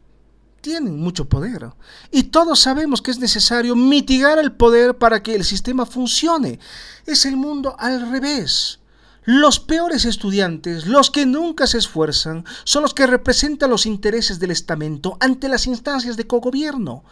Tienen 0.61 1.00
mucho 1.00 1.28
poder. 1.28 1.71
Y 2.12 2.25
todos 2.25 2.61
sabemos 2.61 3.02
que 3.02 3.11
es 3.11 3.19
necesario 3.19 3.75
mitigar 3.75 4.38
el 4.38 4.52
poder 4.52 4.97
para 4.97 5.23
que 5.23 5.35
el 5.35 5.45
sistema 5.45 5.87
funcione. 5.87 6.61
Es 7.04 7.26
el 7.26 7.37
mundo 7.37 7.75
al 7.78 8.11
revés. 8.12 8.78
Los 9.25 9.61
peores 9.61 10.04
estudiantes, 10.04 10.87
los 10.87 11.11
que 11.11 11.26
nunca 11.26 11.66
se 11.66 11.78
esfuerzan, 11.78 12.45
son 12.64 12.83
los 12.83 12.92
que 12.95 13.07
representan 13.07 13.71
los 13.71 13.87
intereses 13.87 14.40
del 14.40 14.50
estamento 14.50 15.16
ante 15.21 15.49
las 15.49 15.66
instancias 15.66 16.16
de 16.16 16.26
cogobierno. 16.26 17.04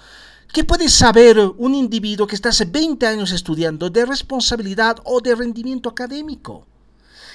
¿Qué 0.53 0.65
puede 0.65 0.89
saber 0.89 1.39
un 1.39 1.77
individuo 1.77 2.27
que 2.27 2.35
está 2.35 2.49
hace 2.49 2.65
20 2.65 3.07
años 3.07 3.31
estudiando 3.31 3.91
de 3.91 4.05
responsabilidad 4.05 4.97
o 5.05 5.21
de 5.21 5.37
rendimiento 5.37 5.89
académico? 5.89 6.67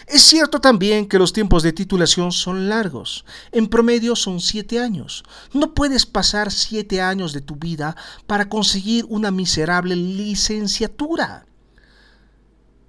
Es 0.07 0.21
cierto 0.21 0.61
también 0.61 1.07
que 1.07 1.17
los 1.17 1.33
tiempos 1.33 1.63
de 1.63 1.73
titulación 1.73 2.31
son 2.31 2.69
largos. 2.69 3.25
En 3.51 3.67
promedio 3.67 4.15
son 4.15 4.39
siete 4.39 4.79
años. 4.79 5.23
No 5.51 5.73
puedes 5.73 6.05
pasar 6.05 6.51
siete 6.51 7.01
años 7.01 7.33
de 7.33 7.41
tu 7.41 7.55
vida 7.55 7.95
para 8.27 8.47
conseguir 8.47 9.05
una 9.09 9.31
miserable 9.31 9.95
licenciatura. 9.95 11.47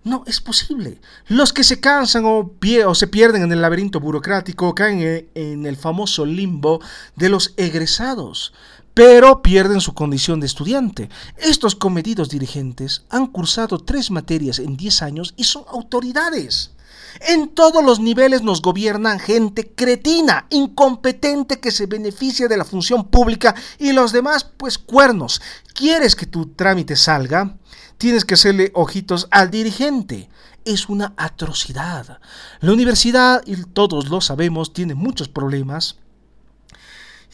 No 0.04 0.24
es 0.26 0.40
posible. 0.40 1.00
Los 1.26 1.52
que 1.52 1.64
se 1.64 1.80
cansan 1.80 2.24
o, 2.26 2.54
se 2.94 3.06
pierden 3.06 3.42
en 3.42 3.52
el 3.52 3.62
laberinto 3.62 3.98
burocrático 3.98 4.74
caen 4.74 5.28
en 5.34 5.66
el 5.66 5.76
famoso 5.76 6.26
limbo 6.26 6.80
de 7.16 7.30
los 7.30 7.54
egresados, 7.56 8.52
pero 8.94 9.42
pierden 9.42 9.80
su 9.80 9.94
condición 9.94 10.38
de 10.38 10.46
estudiante. 10.46 11.08
Estos 11.38 11.74
comedidos 11.74 12.28
dirigentes 12.28 13.04
han 13.08 13.26
cursado 13.26 13.78
tres 13.78 14.10
materias 14.10 14.58
en 14.58 14.76
diez 14.76 15.02
años 15.02 15.34
y 15.36 15.44
son 15.44 15.64
autoridades. 15.68 16.75
En 17.20 17.48
todos 17.48 17.82
los 17.84 17.98
niveles 18.00 18.42
nos 18.42 18.60
gobiernan 18.60 19.18
gente 19.18 19.72
cretina, 19.74 20.46
incompetente 20.50 21.60
que 21.60 21.70
se 21.70 21.86
beneficia 21.86 22.48
de 22.48 22.56
la 22.56 22.64
función 22.64 23.08
pública 23.08 23.54
y 23.78 23.92
los 23.92 24.12
demás 24.12 24.44
pues 24.44 24.78
cuernos. 24.78 25.40
¿Quieres 25.74 26.14
que 26.14 26.26
tu 26.26 26.46
trámite 26.46 26.96
salga? 26.96 27.56
Tienes 27.98 28.24
que 28.24 28.34
hacerle 28.34 28.70
ojitos 28.74 29.28
al 29.30 29.50
dirigente. 29.50 30.28
Es 30.64 30.88
una 30.88 31.14
atrocidad. 31.16 32.20
La 32.60 32.72
universidad, 32.72 33.42
y 33.46 33.56
todos 33.62 34.08
lo 34.08 34.20
sabemos, 34.20 34.72
tiene 34.72 34.94
muchos 34.94 35.28
problemas 35.28 35.96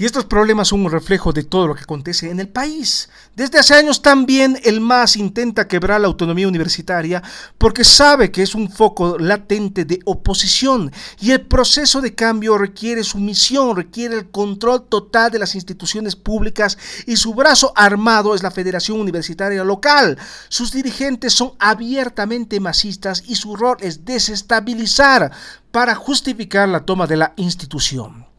y 0.02 0.04
estos 0.04 0.24
problemas 0.24 0.66
son 0.66 0.84
un 0.84 0.90
reflejo 0.90 1.32
de 1.32 1.44
todo 1.44 1.68
lo 1.68 1.76
que 1.76 1.84
acontece 1.84 2.28
en 2.28 2.40
el 2.40 2.48
país. 2.48 3.08
Desde 3.36 3.60
hace 3.60 3.74
años 3.74 4.02
también 4.02 4.58
el 4.64 4.80
MAS 4.80 5.16
intenta 5.16 5.68
quebrar 5.68 6.00
la 6.00 6.08
autonomía 6.08 6.48
universitaria 6.48 7.22
porque 7.56 7.84
sabe 7.84 8.32
que 8.32 8.42
es 8.42 8.56
un 8.56 8.68
foco 8.68 9.16
latente 9.16 9.84
de 9.84 10.00
oposición 10.04 10.90
y 11.20 11.30
el 11.30 11.42
proceso 11.42 12.00
de 12.00 12.16
cambio 12.16 12.58
requiere 12.58 13.04
sumisión, 13.04 13.76
requiere 13.76 14.16
el 14.16 14.28
control 14.28 14.88
total 14.88 15.30
de 15.30 15.38
las 15.38 15.54
instituciones 15.54 16.16
públicas 16.16 16.76
y 17.06 17.16
su 17.16 17.32
brazo 17.32 17.72
armado 17.76 18.34
es 18.34 18.42
la 18.42 18.50
Federación 18.50 18.98
Universitaria 18.98 19.62
Local. 19.62 20.18
Sus 20.48 20.72
dirigentes 20.72 21.32
son 21.32 21.52
abiertamente 21.60 22.58
masistas 22.58 23.22
y 23.28 23.36
su 23.36 23.54
rol 23.54 23.76
es 23.78 24.04
desestabilizar 24.04 25.30
para 25.70 25.94
justificar 25.94 26.68
la 26.68 26.80
toma 26.80 27.06
de 27.06 27.18
la 27.18 27.34
institución. 27.36 28.31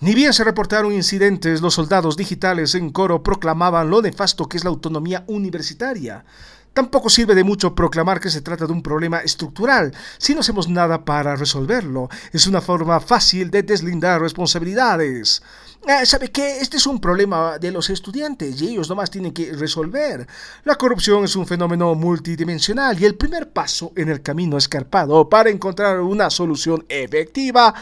Ni 0.00 0.14
bien 0.14 0.32
se 0.32 0.44
reportaron 0.44 0.92
incidentes, 0.92 1.60
los 1.60 1.74
soldados 1.74 2.16
digitales 2.16 2.76
en 2.76 2.90
coro 2.90 3.20
proclamaban 3.20 3.90
lo 3.90 4.00
nefasto 4.00 4.48
que 4.48 4.56
es 4.56 4.62
la 4.62 4.70
autonomía 4.70 5.24
universitaria. 5.26 6.24
Tampoco 6.72 7.10
sirve 7.10 7.34
de 7.34 7.42
mucho 7.42 7.74
proclamar 7.74 8.20
que 8.20 8.30
se 8.30 8.40
trata 8.40 8.66
de 8.66 8.72
un 8.72 8.80
problema 8.80 9.18
estructural 9.18 9.92
si 10.18 10.34
no 10.34 10.40
hacemos 10.40 10.68
nada 10.68 11.04
para 11.04 11.34
resolverlo. 11.34 12.08
Es 12.32 12.46
una 12.46 12.60
forma 12.60 13.00
fácil 13.00 13.50
de 13.50 13.64
deslindar 13.64 14.20
responsabilidades. 14.20 15.42
Ah, 15.86 16.04
¿Sabe 16.04 16.28
qué? 16.28 16.58
Este 16.60 16.76
es 16.76 16.86
un 16.86 17.00
problema 17.00 17.58
de 17.58 17.70
los 17.70 17.88
estudiantes 17.88 18.60
y 18.60 18.68
ellos 18.68 18.88
nomás 18.88 19.10
tienen 19.10 19.32
que 19.32 19.52
resolver. 19.52 20.26
La 20.64 20.74
corrupción 20.74 21.24
es 21.24 21.34
un 21.36 21.46
fenómeno 21.46 21.94
multidimensional 21.94 23.00
y 23.00 23.06
el 23.06 23.14
primer 23.14 23.50
paso 23.52 23.92
en 23.96 24.10
el 24.10 24.20
camino 24.20 24.58
escarpado 24.58 25.28
para 25.28 25.50
encontrar 25.50 26.00
una 26.00 26.28
solución 26.30 26.84
efectiva 26.88 27.74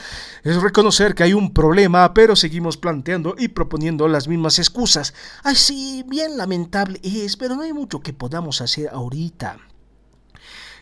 es 0.45 0.62
reconocer 0.62 1.15
que 1.15 1.25
hay 1.25 1.33
un 1.33 1.53
problema, 1.53 2.15
pero 2.15 2.37
seguimos 2.37 2.76
planteando 2.76 3.35
y 3.38 3.49
proponiendo 3.49 4.07
las 4.07 4.29
mismas 4.29 4.59
excusas. 4.59 5.15
Ay, 5.43 5.57
sí, 5.57 6.05
bien 6.07 6.37
lamentable 6.37 7.00
es, 7.03 7.37
pero 7.37 7.57
no 7.57 7.62
hay 7.62 7.73
mucho 7.73 8.00
que 8.00 8.12
podamos 8.12 8.61
hacer 8.61 8.88
ahorita. 8.93 9.57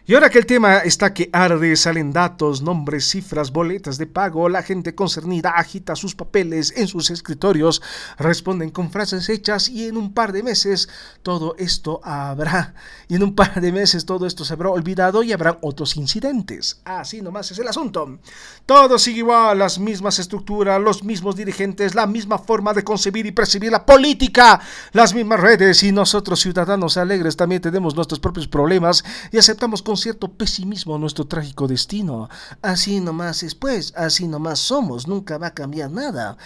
Y 0.07 0.13
ahora 0.13 0.29
que 0.29 0.37
el 0.37 0.45
tema 0.45 0.81
está 0.81 1.15
que 1.15 1.31
arde, 1.33 1.75
salen 1.77 2.13
datos, 2.13 2.61
nombres, 2.61 3.09
cifras, 3.09 3.51
boletas 3.51 3.97
de 3.97 4.07
pago, 4.07 4.51
la 4.51 4.63
gente 4.63 4.95
concernida 4.95 5.55
agita 5.57 5.97
sus 5.97 6.15
papeles 6.15 6.75
en 6.77 6.89
sus 6.89 7.09
escritorios, 7.09 7.81
responden 8.19 8.69
con 8.69 8.91
frases 8.91 9.31
hechas 9.31 9.71
y 9.71 9.89
en 9.89 9.97
un 9.97 10.13
par 10.13 10.33
de 10.33 10.43
meses 10.43 10.91
todo 11.23 11.57
esto 11.59 12.03
habrá, 12.05 12.75
y 13.09 13.15
en 13.15 13.23
un 13.23 13.35
par 13.35 13.59
de 13.59 13.73
meses 13.73 14.05
todo 14.05 14.27
esto 14.27 14.45
se 14.45 14.53
habrá 14.53 14.69
olvidado 14.69 15.23
y 15.23 15.33
habrán 15.33 15.57
otros 15.63 15.97
incidentes. 15.97 16.83
Así 16.85 17.23
nomás 17.23 17.51
es 17.51 17.59
el 17.59 17.69
asunto. 17.69 18.19
Todo 18.67 18.99
sigue 18.99 19.21
igual, 19.21 19.59
las 19.59 19.79
mismas 19.79 20.19
estructuras, 20.19 20.83
los 20.83 21.03
mismos 21.03 21.35
dirigentes, 21.35 21.95
la 21.95 22.07
misma 22.07 22.37
forma 22.37 22.75
de 22.75 22.85
concebir 22.85 23.25
y 23.25 23.33
percibir 23.33 23.73
la 23.73 23.87
política, 23.87 24.61
las 24.93 25.15
mismas 25.15 25.41
redes 25.41 25.83
y 25.83 25.93
nosotros 25.93 26.41
ciudadanos 26.41 26.99
alegres 26.99 27.39
también 27.39 27.63
tenemos 27.63 27.95
nuestros 27.95 28.21
propios 28.21 28.47
problemas 28.47 29.03
y 29.33 29.39
aceptamos 29.39 29.83
con 29.83 29.94
cierto 29.97 30.33
pesimismo 30.33 30.99
nuestro 30.99 31.27
trágico 31.27 31.67
destino. 31.67 32.29
Así 32.63 33.01
nomás 33.01 33.43
es 33.43 33.55
pues, 33.55 33.93
así 33.97 34.29
nomás 34.29 34.59
somos, 34.59 35.07
nunca 35.07 35.39
va 35.39 35.49
a 35.49 35.55
cambiar 35.55 35.91
nada. 35.91 36.37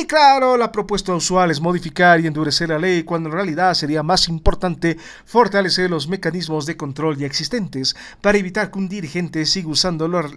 Y 0.00 0.06
claro, 0.06 0.56
la 0.56 0.70
propuesta 0.70 1.14
usual 1.14 1.50
es 1.50 1.60
modificar 1.60 2.20
y 2.20 2.26
endurecer 2.26 2.68
la 2.68 2.78
ley 2.78 3.02
cuando 3.02 3.28
en 3.28 3.34
realidad 3.34 3.74
sería 3.74 4.02
más 4.02 4.28
importante 4.28 4.96
fortalecer 5.24 5.90
los 5.90 6.08
mecanismos 6.08 6.66
de 6.66 6.76
control 6.76 7.16
ya 7.16 7.26
existentes 7.26 7.96
para 8.20 8.38
evitar 8.38 8.70
que 8.70 8.78
un 8.78 8.88
dirigente 8.88 9.44
siga 9.46 9.68
usando, 9.68 10.08
los, 10.08 10.32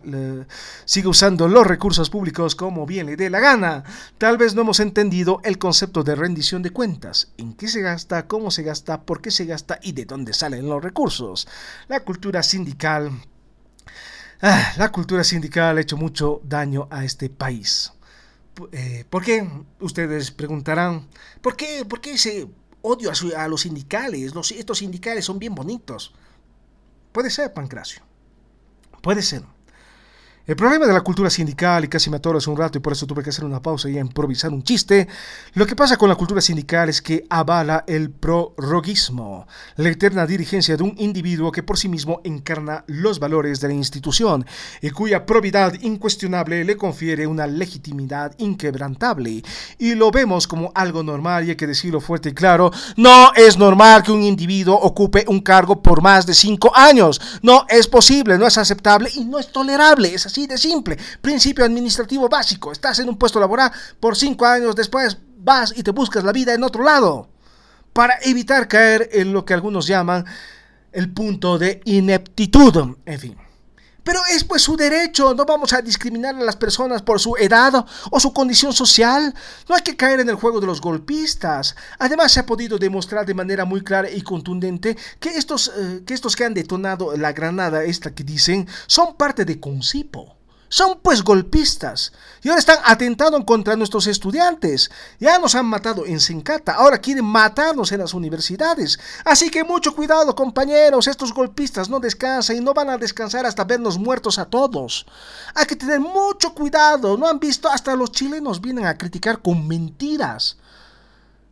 siga 0.85 1.09
usando 1.09 1.47
los 1.47 1.67
recursos 1.67 2.09
públicos 2.09 2.55
como 2.55 2.85
bien 2.85 3.07
le 3.07 3.15
dé 3.15 3.29
la 3.29 3.39
gana. 3.39 3.83
Tal 4.17 4.37
vez 4.37 4.55
no 4.55 4.61
hemos 4.61 4.79
entendido 4.79 5.39
el 5.43 5.57
concepto 5.57 6.03
de 6.03 6.15
rendición 6.15 6.61
de 6.61 6.71
cuentas, 6.71 7.31
en 7.37 7.53
qué 7.53 7.67
se 7.67 7.81
gasta, 7.81 8.27
cómo 8.27 8.51
se 8.51 8.63
gasta, 8.63 9.01
por 9.01 9.21
qué 9.21 9.31
se 9.31 9.45
gasta 9.45 9.79
y 9.81 9.91
de 9.91 10.05
dónde 10.05 10.33
salen 10.33 10.67
los 10.67 10.83
recursos. 10.83 11.47
La 11.87 12.01
cultura 12.01 12.43
sindical, 12.53 13.11
ah, 14.41 14.73
la 14.77 14.91
cultura 14.91 15.23
sindical 15.23 15.77
ha 15.77 15.81
hecho 15.81 15.97
mucho 15.97 16.39
daño 16.43 16.87
a 16.91 17.03
este 17.03 17.29
país. 17.29 17.91
Eh, 18.71 19.05
¿Por 19.09 19.23
qué? 19.23 19.49
Ustedes 19.79 20.29
preguntarán, 20.29 21.07
¿por 21.41 21.55
qué, 21.55 21.83
por 21.83 21.99
qué 21.99 22.13
ese 22.13 22.47
odio 22.83 23.11
a, 23.35 23.47
los 23.47 23.61
sindicales? 23.61 24.35
Los, 24.35 24.51
estos 24.51 24.77
sindicales 24.77 25.25
son 25.25 25.39
bien 25.39 25.55
bonitos. 25.55 26.13
Puede 27.11 27.31
ser, 27.31 27.53
Pancracio. 27.53 28.03
Puede 29.01 29.23
ser. 29.23 29.43
El 30.45 30.57
problema 30.57 30.85
de 30.85 30.91
la 30.91 30.99
cultura 30.99 31.29
sindical, 31.29 31.85
y 31.85 31.87
casi 31.87 32.09
me 32.09 32.17
atoro 32.17 32.37
hace 32.37 32.49
un 32.49 32.57
rato 32.57 32.77
y 32.77 32.81
por 32.81 32.91
eso 32.91 33.07
tuve 33.07 33.23
que 33.23 33.29
hacer 33.29 33.45
una 33.45 33.61
pausa 33.61 33.89
y 33.89 33.97
improvisar 33.97 34.51
un 34.51 34.61
chiste, 34.61 35.07
lo 35.53 35.65
que 35.65 35.73
pasa 35.73 35.95
con 35.95 36.09
la 36.09 36.15
cultura 36.15 36.41
sindical 36.41 36.89
es 36.89 37.01
que 37.01 37.25
avala 37.29 37.85
el 37.87 38.11
prorroguismo, 38.11 39.47
la 39.77 39.89
eterna 39.89 40.27
dirigencia 40.27 40.75
de 40.75 40.83
un 40.83 40.95
individuo 40.97 41.49
que 41.49 41.63
por 41.63 41.77
sí 41.77 41.87
mismo 41.87 42.19
encarna 42.25 42.83
los 42.87 43.19
valores 43.19 43.61
de 43.61 43.69
la 43.69 43.73
institución 43.73 44.45
y 44.81 44.89
cuya 44.89 45.25
probidad 45.25 45.75
incuestionable 45.79 46.65
le 46.65 46.75
confiere 46.75 47.25
una 47.25 47.47
legitimidad 47.47 48.35
inquebrantable. 48.37 49.43
Y 49.79 49.95
lo 49.95 50.11
vemos 50.11 50.45
como 50.45 50.73
algo 50.75 51.03
normal 51.03 51.45
y 51.45 51.51
hay 51.51 51.55
que 51.55 51.67
decirlo 51.67 52.01
fuerte 52.01 52.31
y 52.31 52.33
claro, 52.33 52.69
no 52.97 53.31
es 53.33 53.57
normal 53.57 54.03
que 54.03 54.11
un 54.11 54.23
individuo 54.23 54.75
ocupe 54.75 55.23
un 55.29 55.39
cargo 55.39 55.81
por 55.81 56.01
más 56.01 56.25
de 56.25 56.33
cinco 56.33 56.75
años, 56.75 57.21
no 57.41 57.65
es 57.69 57.87
posible, 57.87 58.37
no 58.37 58.45
es 58.45 58.57
aceptable 58.57 59.09
y 59.15 59.23
no 59.23 59.39
es 59.39 59.49
tolerable. 59.49 60.13
Es 60.13 60.32
así 60.33 60.47
de 60.47 60.57
simple. 60.57 60.97
Principio 61.21 61.63
administrativo 61.63 62.27
básico. 62.27 62.71
Estás 62.71 62.97
en 62.99 63.07
un 63.07 63.17
puesto 63.17 63.39
laboral 63.39 63.71
por 63.99 64.17
cinco 64.17 64.45
años, 64.45 64.75
después 64.75 65.17
vas 65.37 65.73
y 65.77 65.83
te 65.83 65.91
buscas 65.91 66.23
la 66.23 66.31
vida 66.31 66.55
en 66.55 66.63
otro 66.63 66.83
lado. 66.83 67.29
Para 67.93 68.15
evitar 68.23 68.67
caer 68.67 69.09
en 69.13 69.31
lo 69.31 69.45
que 69.45 69.53
algunos 69.53 69.85
llaman 69.85 70.25
el 70.91 71.13
punto 71.13 71.59
de 71.59 71.81
ineptitud. 71.85 72.97
En 73.05 73.19
fin. 73.19 73.42
Pero 74.03 74.19
es 74.31 74.43
pues 74.43 74.61
su 74.61 74.75
derecho, 74.75 75.33
no 75.33 75.45
vamos 75.45 75.73
a 75.73 75.81
discriminar 75.81 76.35
a 76.35 76.43
las 76.43 76.55
personas 76.55 77.01
por 77.01 77.19
su 77.19 77.35
edad 77.37 77.85
o 78.11 78.19
su 78.19 78.33
condición 78.33 78.73
social. 78.73 79.33
No 79.69 79.75
hay 79.75 79.81
que 79.81 79.95
caer 79.95 80.19
en 80.19 80.29
el 80.29 80.35
juego 80.35 80.59
de 80.59 80.67
los 80.67 80.81
golpistas. 80.81 81.75
Además 81.99 82.31
se 82.31 82.41
ha 82.41 82.45
podido 82.45 82.77
demostrar 82.77 83.25
de 83.25 83.33
manera 83.33 83.65
muy 83.65 83.81
clara 83.81 84.09
y 84.09 84.21
contundente 84.21 84.97
que 85.19 85.29
estos, 85.29 85.71
eh, 85.75 86.03
que, 86.05 86.13
estos 86.13 86.35
que 86.35 86.45
han 86.45 86.53
detonado 86.53 87.15
la 87.15 87.31
granada 87.31 87.83
esta 87.83 88.13
que 88.13 88.23
dicen 88.23 88.67
son 88.87 89.15
parte 89.15 89.45
de 89.45 89.59
Concipo. 89.59 90.42
Son 90.73 90.97
pues 91.03 91.23
golpistas. 91.23 92.13
Y 92.41 92.49
ahora 92.49 92.57
están 92.57 92.79
atentando 92.83 93.45
contra 93.45 93.75
nuestros 93.75 94.07
estudiantes. 94.07 94.89
Ya 95.19 95.37
nos 95.37 95.53
han 95.53 95.67
matado 95.67 96.03
en 96.03 96.19
Sencata. 96.19 96.73
Ahora 96.73 96.97
quieren 96.97 97.25
matarnos 97.25 97.91
en 97.91 97.99
las 97.99 98.15
universidades. 98.15 98.97
Así 99.23 99.51
que 99.51 99.63
mucho 99.63 99.93
cuidado, 99.93 100.33
compañeros. 100.33 101.05
Estos 101.05 101.31
golpistas 101.31 101.91
no 101.91 101.99
descansan 101.99 102.57
y 102.57 102.61
no 102.61 102.73
van 102.73 102.89
a 102.89 102.97
descansar 102.97 103.45
hasta 103.45 103.65
vernos 103.65 103.99
muertos 103.99 104.39
a 104.39 104.45
todos. 104.45 105.05
Hay 105.53 105.67
que 105.67 105.75
tener 105.75 105.99
mucho 105.99 106.55
cuidado. 106.55 107.17
¿No 107.17 107.27
han 107.27 107.39
visto? 107.39 107.69
Hasta 107.69 107.95
los 107.95 108.11
chilenos 108.11 108.59
vienen 108.59 108.87
a 108.87 108.97
criticar 108.97 109.43
con 109.43 109.67
mentiras. 109.67 110.57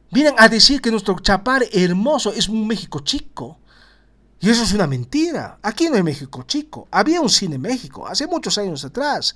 Vienen 0.09 0.33
a 0.39 0.49
decir 0.49 0.81
que 0.81 0.89
nuestro 0.89 1.19
chapar 1.19 1.63
hermoso 1.71 2.33
es 2.33 2.49
un 2.49 2.65
México 2.65 3.01
chico. 3.01 3.59
Y 4.43 4.49
eso 4.49 4.63
es 4.63 4.73
una 4.73 4.87
mentira. 4.87 5.59
Aquí 5.61 5.87
no 5.87 5.95
hay 5.95 6.03
México 6.03 6.43
chico. 6.47 6.87
Había 6.89 7.21
un 7.21 7.29
cine 7.29 7.59
México 7.59 8.07
hace 8.07 8.25
muchos 8.25 8.57
años 8.57 8.83
atrás. 8.83 9.35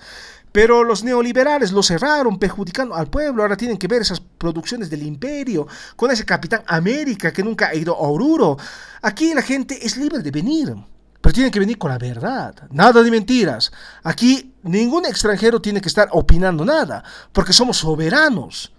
Pero 0.52 0.84
los 0.84 1.04
neoliberales 1.04 1.72
lo 1.72 1.84
cerraron, 1.84 2.40
perjudicando 2.40 2.96
al 2.96 3.08
pueblo. 3.08 3.44
Ahora 3.44 3.56
tienen 3.56 3.78
que 3.78 3.88
ver 3.88 4.02
esas 4.02 4.20
producciones 4.20 4.90
del 4.90 5.04
imperio, 5.04 5.68
con 5.96 6.10
ese 6.10 6.26
Capitán 6.26 6.64
América 6.66 7.32
que 7.32 7.44
nunca 7.44 7.68
ha 7.68 7.76
ido 7.76 7.94
a 7.94 8.10
Oruro. 8.10 8.58
Aquí 9.04 9.32
la 9.36 9.44
gente 9.44 9.86
es 9.86 9.96
libre 9.96 10.20
de 10.20 10.32
venir, 10.32 10.76
pero 11.22 11.34
tiene 11.34 11.52
que 11.52 11.60
venir 11.60 11.78
con 11.78 11.92
la 11.92 12.00
verdad. 12.00 12.56
Nada 12.72 13.04
de 13.04 13.12
mentiras. 13.12 13.72
Aquí 14.02 14.56
ningún 14.64 15.06
extranjero 15.06 15.62
tiene 15.62 15.82
que 15.82 15.90
estar 15.90 16.10
opinando 16.14 16.66
nada, 16.66 17.04
porque 17.32 17.54
somos 17.54 17.78
soberanos. 17.78 18.75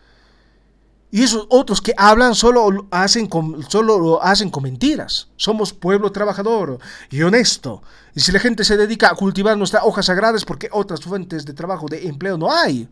Y 1.11 1.23
esos 1.23 1.47
otros 1.51 1.81
que 1.81 1.95
hablan 1.97 2.35
solo, 2.35 2.89
hacen 2.91 3.27
con, 3.27 3.63
solo 3.71 3.99
lo 3.99 4.23
hacen 4.23 4.51
con 4.51 4.65
mentiras. 4.65 5.29
Somos 5.37 5.73
pueblo 5.73 6.11
trabajador 6.11 6.79
y 7.11 7.23
honesto. 7.23 7.83
Y 8.15 8.21
si 8.21 8.33
la 8.33 8.41
gente 8.41 8.65
se 8.65 8.77
dedica 8.77 9.09
a 9.09 9.15
cultivar 9.15 9.57
nuestras 9.57 9.85
hojas 9.85 10.07
sagradas 10.07 10.45
porque 10.45 10.69
otras 10.73 11.01
fuentes 11.01 11.45
de 11.45 11.53
trabajo, 11.53 11.87
de 11.89 12.07
empleo 12.09 12.37
no 12.37 12.53
hay. 12.53 12.89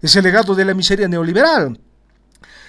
Es 0.00 0.14
el 0.14 0.24
legado 0.24 0.54
de 0.54 0.64
la 0.64 0.74
miseria 0.74 1.08
neoliberal. 1.08 1.80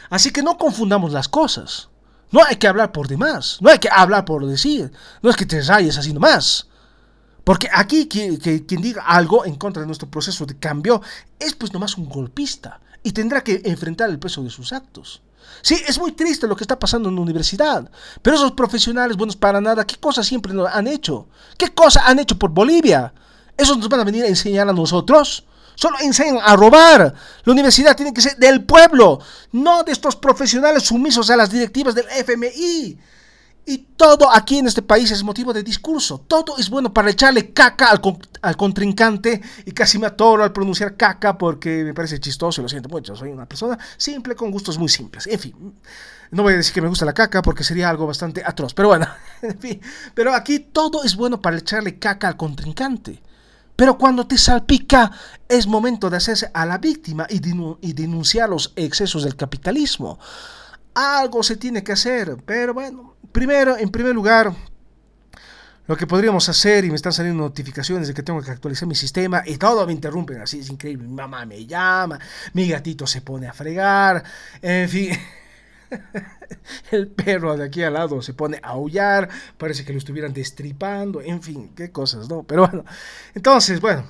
Así 0.10 0.32
que 0.32 0.42
no 0.42 0.58
confundamos 0.58 1.12
las 1.12 1.28
cosas. 1.28 1.90
No 2.32 2.44
hay 2.44 2.56
que 2.56 2.68
hablar 2.68 2.92
por 2.92 3.08
demás. 3.08 3.60
No 3.62 3.70
hay 3.70 3.78
que 3.78 3.90
hablar 3.92 4.26
por 4.26 4.46
decir. 4.46 4.92
No 5.22 5.30
es 5.30 5.36
que 5.36 5.46
te 5.46 5.62
rayes 5.62 5.98
así 6.00 6.14
nomás. 6.14 6.68
Porque 7.44 7.70
aquí 7.72 8.08
quien, 8.08 8.38
quien 8.38 8.82
diga 8.82 9.04
algo 9.04 9.46
en 9.46 9.56
contra 9.56 9.82
de 9.82 9.88
nuestro 9.88 10.10
proceso 10.10 10.46
de 10.46 10.58
cambio 10.58 11.02
es 11.40 11.54
pues 11.54 11.72
nomás 11.74 11.98
un 11.98 12.10
golpista 12.10 12.82
y 13.04 13.12
tendrá 13.12 13.42
que 13.42 13.62
enfrentar 13.66 14.10
el 14.10 14.20
peso 14.20 14.44
de 14.44 14.50
sus 14.50 14.74
actos. 14.74 15.22
Sí, 15.62 15.78
es 15.88 16.00
muy 16.00 16.12
triste 16.12 16.48
lo 16.48 16.56
que 16.56 16.64
está 16.64 16.78
pasando 16.78 17.10
en 17.10 17.16
la 17.16 17.22
universidad, 17.22 17.90
pero 18.22 18.36
esos 18.36 18.52
profesionales 18.54 19.18
buenos 19.18 19.36
para 19.36 19.60
nada, 19.60 19.86
¿qué 19.86 19.96
cosas 19.96 20.26
siempre 20.26 20.54
han 20.72 20.88
hecho? 20.88 21.28
¿Qué 21.58 21.74
cosas 21.74 22.04
han 22.06 22.20
hecho 22.20 22.38
por 22.38 22.52
Bolivia? 22.52 23.14
¿Esos 23.58 23.78
nos 23.78 23.90
van 23.90 24.00
a 24.00 24.06
venir 24.06 24.24
a 24.24 24.28
enseñar 24.28 24.70
a 24.70 24.74
nosotros? 24.74 25.44
Solo 25.76 25.98
enseñan 26.02 26.40
a 26.44 26.56
robar. 26.56 27.14
La 27.44 27.54
universidad 27.54 27.96
tiene 27.96 28.14
que 28.14 28.22
ser 28.22 28.38
del 28.38 28.66
pueblo, 28.66 29.20
no 29.52 29.84
de 29.84 29.92
estos 29.92 30.16
profesionales 30.16 30.84
sumisos 30.84 31.30
a 31.30 31.38
las 31.38 31.50
directivas 31.50 31.96
del 31.96 32.06
FMI. 32.10 32.98
Y 33.66 33.78
todo 33.96 34.32
aquí 34.32 34.58
en 34.58 34.68
este 34.68 34.82
país 34.82 35.12
es 35.12 35.24
motivo 35.24 35.54
de 35.54 35.62
discurso. 35.62 36.20
Todo 36.28 36.58
es 36.58 36.70
bueno 36.70 36.92
para 36.92 37.12
echarle 37.12 37.54
caca 37.54 37.92
al, 37.92 38.58
contrincante. 38.58 39.42
Y 39.66 39.72
casi 39.72 40.00
me 40.00 40.08
atoro 40.08 40.44
al 40.44 40.52
pronunciar 40.52 40.98
caca 40.98 41.38
porque 41.38 41.84
me 41.84 41.94
parece 41.94 42.20
chistoso 42.20 42.62
y 42.62 42.64
lo 42.64 42.70
siento 42.70 42.90
mucho. 42.90 43.16
Soy 43.16 43.30
una 43.30 43.46
persona 43.46 43.78
simple 43.96 44.36
con 44.36 44.50
gustos 44.50 44.80
muy 44.80 44.90
simples. 44.90 45.28
En 45.28 45.40
fin, 45.40 45.76
no 46.32 46.44
voy 46.44 46.54
a 46.54 46.58
decir 46.58 46.74
que 46.74 46.82
me 46.82 46.88
gusta 46.88 47.06
la 47.06 47.14
caca 47.14 47.42
porque 47.42 47.64
sería 47.64 47.90
algo 47.90 48.08
bastante 48.08 48.44
atroz. 48.44 48.74
Pero 48.74 48.88
bueno, 48.88 49.08
en 49.44 49.60
fin. 49.60 49.82
Pero 50.16 50.34
aquí 50.34 50.60
todo 50.60 51.04
es 51.04 51.16
bueno 51.16 51.40
para 51.40 51.58
echarle 51.58 52.00
caca 52.00 52.28
al 52.28 52.38
contrincante. 52.38 53.22
Pero 53.76 53.98
cuando 53.98 54.28
te 54.28 54.38
salpica, 54.38 55.10
es 55.48 55.66
momento 55.66 56.10
de 56.10 56.18
hacerse 56.18 56.52
a 56.54 56.66
la 56.66 56.80
víctima 56.80 57.26
y, 57.30 57.40
y 57.82 57.94
denunciar 57.94 58.50
los 58.50 58.74
excesos 58.76 59.24
del 59.24 59.38
capitalismo. 59.38 60.20
Algo 60.96 61.44
se 61.44 61.56
tiene 61.56 61.82
que 61.82 61.94
hacer, 61.94 62.36
pero 62.46 62.74
bueno, 62.74 63.16
primero, 63.32 63.78
en 63.78 63.90
primer 63.90 64.14
lugar, 64.14 64.54
lo 65.88 65.98
que 65.98 66.06
podríamos 66.06 66.48
hacer, 66.50 66.86
y 66.86 66.90
me 66.90 66.96
están 66.96 67.14
saliendo 67.14 67.44
notificaciones 67.44 68.08
de 68.08 68.14
que 68.14 68.22
tengo 68.22 68.42
que 68.42 68.52
actualizar 68.52 68.88
mi 68.88 68.94
sistema, 68.94 69.42
y 69.46 69.58
todo 69.58 69.88
me 69.88 69.94
interrumpen, 69.94 70.40
así 70.40 70.60
es 70.60 70.70
increíble. 70.70 71.08
Mi 71.08 71.16
mamá 71.16 71.46
me 71.46 71.66
llama, 71.66 72.20
mi 72.54 72.70
gatito 72.70 73.08
se 73.08 73.22
pone 73.22 73.48
a 73.48 73.54
fregar, 73.54 74.24
en 74.62 74.88
fin. 74.88 75.18
El 76.92 77.08
perro 77.08 77.58
de 77.58 77.66
aquí 77.66 77.82
al 77.82 77.94
lado 77.94 78.22
se 78.22 78.36
pone 78.36 78.60
a 78.62 78.70
aullar, 78.70 79.30
parece 79.58 79.84
que 79.84 79.92
lo 79.92 79.98
estuvieran 79.98 80.32
destripando, 80.32 81.22
en 81.22 81.42
fin, 81.42 81.72
qué 81.76 81.92
cosas, 81.92 82.30
¿no? 82.30 82.44
Pero 82.44 82.68
bueno, 82.68 82.86
entonces, 83.34 83.82
bueno, 83.82 84.06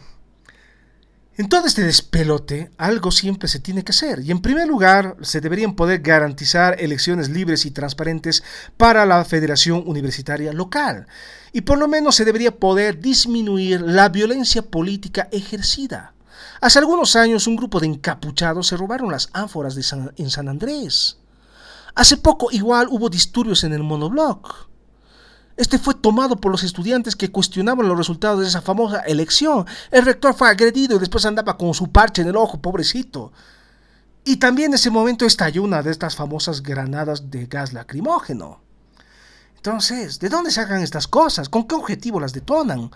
en 1.40 1.48
todo 1.48 1.68
este 1.68 1.84
despelote, 1.84 2.70
algo 2.78 3.12
siempre 3.12 3.48
se 3.48 3.62
tiene 3.62 3.86
que 3.86 3.94
hacer, 3.94 4.20
y 4.20 4.30
en 4.30 4.42
primer 4.42 4.68
lugar, 4.68 5.16
se 5.22 5.40
deberían 5.40 5.74
poder 5.74 6.02
garantizar 6.02 6.76
elecciones 6.82 7.30
libres 7.30 7.66
y 7.66 7.72
transparentes 7.72 8.44
para 8.76 9.06
la 9.06 9.24
Federación 9.24 9.84
Universitaria 9.86 10.52
local, 10.52 11.08
y 11.54 11.62
por 11.62 11.78
lo 11.78 11.88
menos 11.88 12.16
se 12.16 12.26
debería 12.26 12.52
poder 12.58 13.00
disminuir 13.00 13.80
la 13.80 14.10
violencia 14.10 14.64
política 14.64 15.30
ejercida. 15.32 16.14
Hace 16.60 16.80
algunos 16.80 17.16
años 17.16 17.48
un 17.48 17.56
grupo 17.56 17.80
de 17.80 17.88
encapuchados 17.88 18.68
se 18.68 18.76
robaron 18.76 19.10
las 19.10 19.30
ánforas 19.32 19.76
de 19.76 20.12
en 20.18 20.30
San 20.30 20.50
Andrés. 20.50 21.20
Hace 21.96 22.18
poco 22.18 22.50
igual 22.52 22.90
hubo 22.92 23.10
disturbios 23.10 23.64
en 23.64 23.72
el 23.72 23.84
monobloc. 23.84 24.69
Este 25.60 25.78
fue 25.78 25.94
tomado 25.94 26.38
por 26.38 26.54
los 26.54 26.64
estudiantes 26.64 27.18
que 27.18 27.34
cuestionaban 27.34 27.86
los 27.86 27.98
resultados 27.98 28.40
de 28.40 28.48
esa 28.48 28.62
famosa 28.62 29.02
elección. 29.02 29.66
El 29.92 30.06
rector 30.06 30.34
fue 30.34 30.48
agredido 30.48 30.96
y 30.96 31.00
después 31.00 31.26
andaba 31.26 31.58
con 31.58 31.74
su 31.74 31.92
parche 31.92 32.22
en 32.22 32.30
el 32.30 32.38
ojo, 32.38 32.62
pobrecito. 32.62 33.34
Y 34.24 34.38
también 34.38 34.70
en 34.72 34.76
ese 34.76 34.90
momento 34.90 35.26
estalló 35.26 35.64
una 35.64 35.84
de 35.84 35.92
estas 35.92 36.16
famosas 36.16 36.64
granadas 36.64 37.30
de 37.30 37.46
gas 37.48 37.74
lacrimógeno. 37.74 38.62
Entonces, 39.58 40.20
¿de 40.20 40.30
dónde 40.30 40.50
sacan 40.50 40.82
estas 40.82 41.10
cosas? 41.10 41.50
¿Con 41.50 41.68
qué 41.68 41.76
objetivo 41.76 42.22
las 42.22 42.32
detonan? 42.32 42.90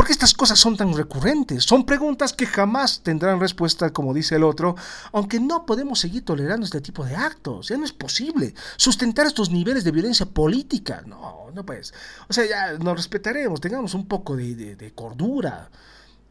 ¿Por 0.00 0.06
qué 0.06 0.14
estas 0.14 0.32
cosas 0.32 0.58
son 0.58 0.78
tan 0.78 0.96
recurrentes? 0.96 1.64
Son 1.64 1.84
preguntas 1.84 2.32
que 2.32 2.46
jamás 2.46 3.02
tendrán 3.02 3.38
respuesta, 3.38 3.92
como 3.92 4.14
dice 4.14 4.36
el 4.36 4.44
otro, 4.44 4.74
aunque 5.12 5.38
no 5.38 5.66
podemos 5.66 6.00
seguir 6.00 6.24
tolerando 6.24 6.64
este 6.64 6.80
tipo 6.80 7.04
de 7.04 7.14
actos. 7.14 7.68
Ya 7.68 7.76
no 7.76 7.84
es 7.84 7.92
posible 7.92 8.54
sustentar 8.78 9.26
estos 9.26 9.50
niveles 9.50 9.84
de 9.84 9.90
violencia 9.90 10.24
política. 10.24 11.02
No, 11.04 11.50
no 11.54 11.66
pues. 11.66 11.92
O 12.30 12.32
sea, 12.32 12.48
ya 12.48 12.78
nos 12.78 12.96
respetaremos, 12.96 13.60
tengamos 13.60 13.92
un 13.92 14.06
poco 14.06 14.36
de, 14.36 14.90
cordura. 14.94 15.70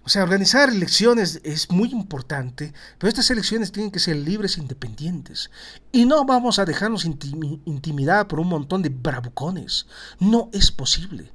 O 0.03 0.09
sea, 0.09 0.23
organizar 0.23 0.69
elecciones 0.69 1.39
es 1.43 1.69
muy 1.69 1.91
importante, 1.91 2.73
pero 2.97 3.09
estas 3.09 3.29
elecciones 3.29 3.71
tienen 3.71 3.91
que 3.91 3.99
ser 3.99 4.15
libres 4.15 4.57
e 4.57 4.61
independientes. 4.61 5.51
Y 5.91 6.07
no 6.07 6.25
vamos 6.25 6.57
a 6.57 6.65
dejarnos 6.65 7.05
intimidar 7.05 8.27
por 8.27 8.39
un 8.39 8.47
montón 8.47 8.81
de 8.81 8.89
bravucones. 8.89 9.85
No 10.19 10.49
es 10.53 10.71
posible. 10.71 11.31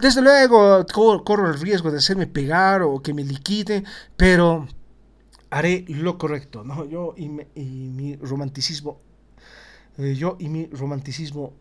Desde 0.00 0.22
luego, 0.22 0.86
corro 0.86 1.48
el 1.48 1.60
riesgo 1.60 1.90
de 1.90 1.98
hacerme 1.98 2.26
pegar 2.26 2.82
o 2.82 3.00
que 3.02 3.12
me 3.12 3.22
liquide, 3.22 3.84
pero 4.16 4.66
haré 5.50 5.84
lo 5.88 6.16
correcto, 6.16 6.64
¿no? 6.64 6.84
Yo 6.86 7.14
y, 7.16 7.28
mi 7.28 8.16
romanticismo, 8.16 9.00
eh, 9.98 10.14
yo 10.14 10.36
y 10.38 10.48
mi 10.48 10.66
romanticismo 10.66 11.52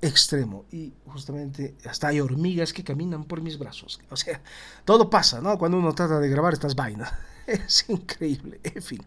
extremo. 0.00 0.66
Y 0.70 0.92
justamente 1.06 1.74
hasta 1.84 2.08
hay 2.08 2.20
hormigas 2.20 2.72
que 2.72 2.84
caminan 2.84 3.24
por 3.24 3.40
mis 3.40 3.58
brazos. 3.58 4.00
O 4.10 4.16
sea, 4.16 4.40
todo 4.84 5.10
pasa, 5.10 5.40
¿no? 5.40 5.58
Cuando 5.58 5.78
uno 5.78 5.94
trata 5.94 6.20
de 6.20 6.28
grabar 6.28 6.52
estas 6.52 6.74
vainas. 6.74 7.12
Es 7.46 7.84
increíble, 7.90 8.58
en 8.62 8.82
fin. 8.82 9.00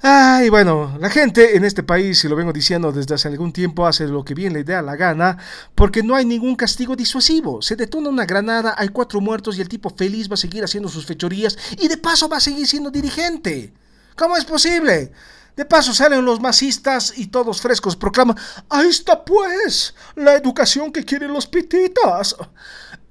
Ay, 0.00 0.48
bueno, 0.48 0.96
la 1.00 1.10
gente 1.10 1.56
en 1.56 1.64
este 1.64 1.82
país, 1.82 2.22
y 2.22 2.28
lo 2.28 2.36
vengo 2.36 2.52
diciendo 2.52 2.92
desde 2.92 3.16
hace 3.16 3.26
algún 3.26 3.52
tiempo, 3.52 3.84
hace 3.84 4.06
lo 4.06 4.24
que 4.24 4.32
bien 4.32 4.52
le 4.52 4.62
da 4.62 4.80
la 4.80 4.94
gana, 4.94 5.36
porque 5.74 6.04
no 6.04 6.14
hay 6.14 6.24
ningún 6.24 6.54
castigo 6.54 6.94
disuasivo. 6.94 7.60
Se 7.62 7.74
detona 7.74 8.08
una 8.08 8.24
granada, 8.24 8.76
hay 8.78 8.90
cuatro 8.90 9.20
muertos 9.20 9.58
y 9.58 9.60
el 9.60 9.68
tipo 9.68 9.90
feliz 9.90 10.30
va 10.30 10.34
a 10.34 10.36
seguir 10.36 10.62
haciendo 10.62 10.88
sus 10.88 11.04
fechorías 11.04 11.58
y 11.78 11.88
de 11.88 11.96
paso 11.96 12.28
va 12.28 12.36
a 12.36 12.40
seguir 12.40 12.68
siendo 12.68 12.92
dirigente. 12.92 13.72
¿Cómo 14.14 14.36
es 14.36 14.44
posible? 14.44 15.12
De 15.56 15.64
paso 15.64 15.92
salen 15.92 16.24
los 16.24 16.40
masistas 16.40 17.14
y 17.18 17.26
todos 17.26 17.60
frescos 17.60 17.96
proclaman, 17.96 18.36
ahí 18.68 18.86
está 18.86 19.24
pues 19.24 19.92
la 20.14 20.34
educación 20.34 20.92
que 20.92 21.04
quieren 21.04 21.32
los 21.32 21.48
pititas. 21.48 22.36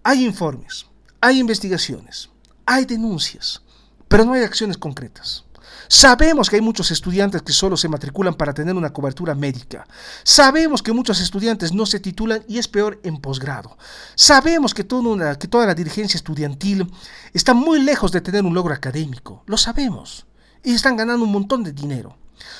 Hay 0.04 0.24
informes, 0.26 0.86
hay 1.20 1.40
investigaciones, 1.40 2.30
hay 2.66 2.86
denuncias, 2.86 3.62
pero 4.08 4.24
no 4.24 4.32
hay 4.32 4.44
acciones 4.44 4.78
concretas. 4.78 5.44
Sabemos 5.88 6.50
que 6.50 6.58
hay 6.58 6.62
muchos 6.62 6.92
estudiantes 6.92 7.42
que 7.42 7.54
solo 7.54 7.78
se 7.78 7.88
matriculan 7.88 8.34
para 8.34 8.54
tener 8.54 8.76
una 8.76 8.92
cobertura 8.92 9.36
médica. 9.36 9.88
Sabemos 10.24 10.84
que 10.84 10.92
muchos 10.92 11.20
estudiantes 11.22 11.74
no 11.74 11.86
se 11.86 12.00
titulan 12.00 12.44
y 12.48 12.58
es 12.58 12.68
peor 12.68 13.00
en 13.04 13.18
posgrado. 13.18 13.78
Sabemos 14.16 14.74
que, 14.74 14.86
que 14.86 15.48
toda 15.48 15.66
la 15.66 15.76
dirigencia 15.76 16.18
estudiantil 16.18 16.92
está 17.34 17.54
muy 17.54 17.82
lejos 17.82 18.12
de 18.12 18.22
tener 18.22 18.44
un 18.44 18.54
logro 18.54 18.74
académico. 18.74 19.44
Lo 19.46 19.58
sabemos. 19.58 20.26
Y 20.64 20.74
están 20.74 20.98
ganando 20.98 21.26
un 21.26 21.32
montón 21.32 21.64
de 21.64 21.72
dinero. 21.72 22.18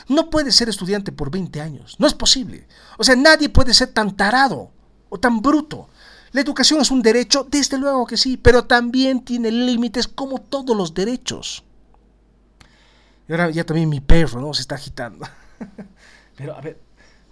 No 0.08 0.30
puede 0.30 0.52
ser 0.52 0.70
estudiante 0.70 1.12
por 1.12 1.30
20 1.30 1.62
años. 1.62 1.96
No 2.00 2.08
es 2.08 2.14
posible. 2.14 2.68
O 2.98 3.04
sea, 3.04 3.16
nadie 3.16 3.50
puede 3.50 3.74
ser 3.74 3.90
tan 3.90 4.16
tarado 4.16 4.72
o 5.10 5.20
tan 5.20 5.42
bruto. 5.42 5.90
La 6.32 6.42
educación 6.42 6.82
es 6.82 6.92
un 6.92 7.02
derecho, 7.02 7.48
desde 7.50 7.78
luego 7.78 8.06
que 8.06 8.18
sí, 8.18 8.38
pero 8.38 8.66
también 8.66 9.24
tiene 9.24 9.50
límites 9.52 10.08
como 10.08 10.40
todos 10.40 10.76
los 10.76 10.94
derechos. 10.94 11.64
Y 13.28 13.34
ahora 13.34 13.50
ya 13.50 13.66
también 13.66 13.90
mi 13.90 14.00
perro, 14.00 14.40
¿no? 14.42 14.54
Se 14.54 14.62
está 14.62 14.76
agitando. 14.76 15.28
Pero, 16.38 16.56
a 16.56 16.62
ver, 16.62 16.80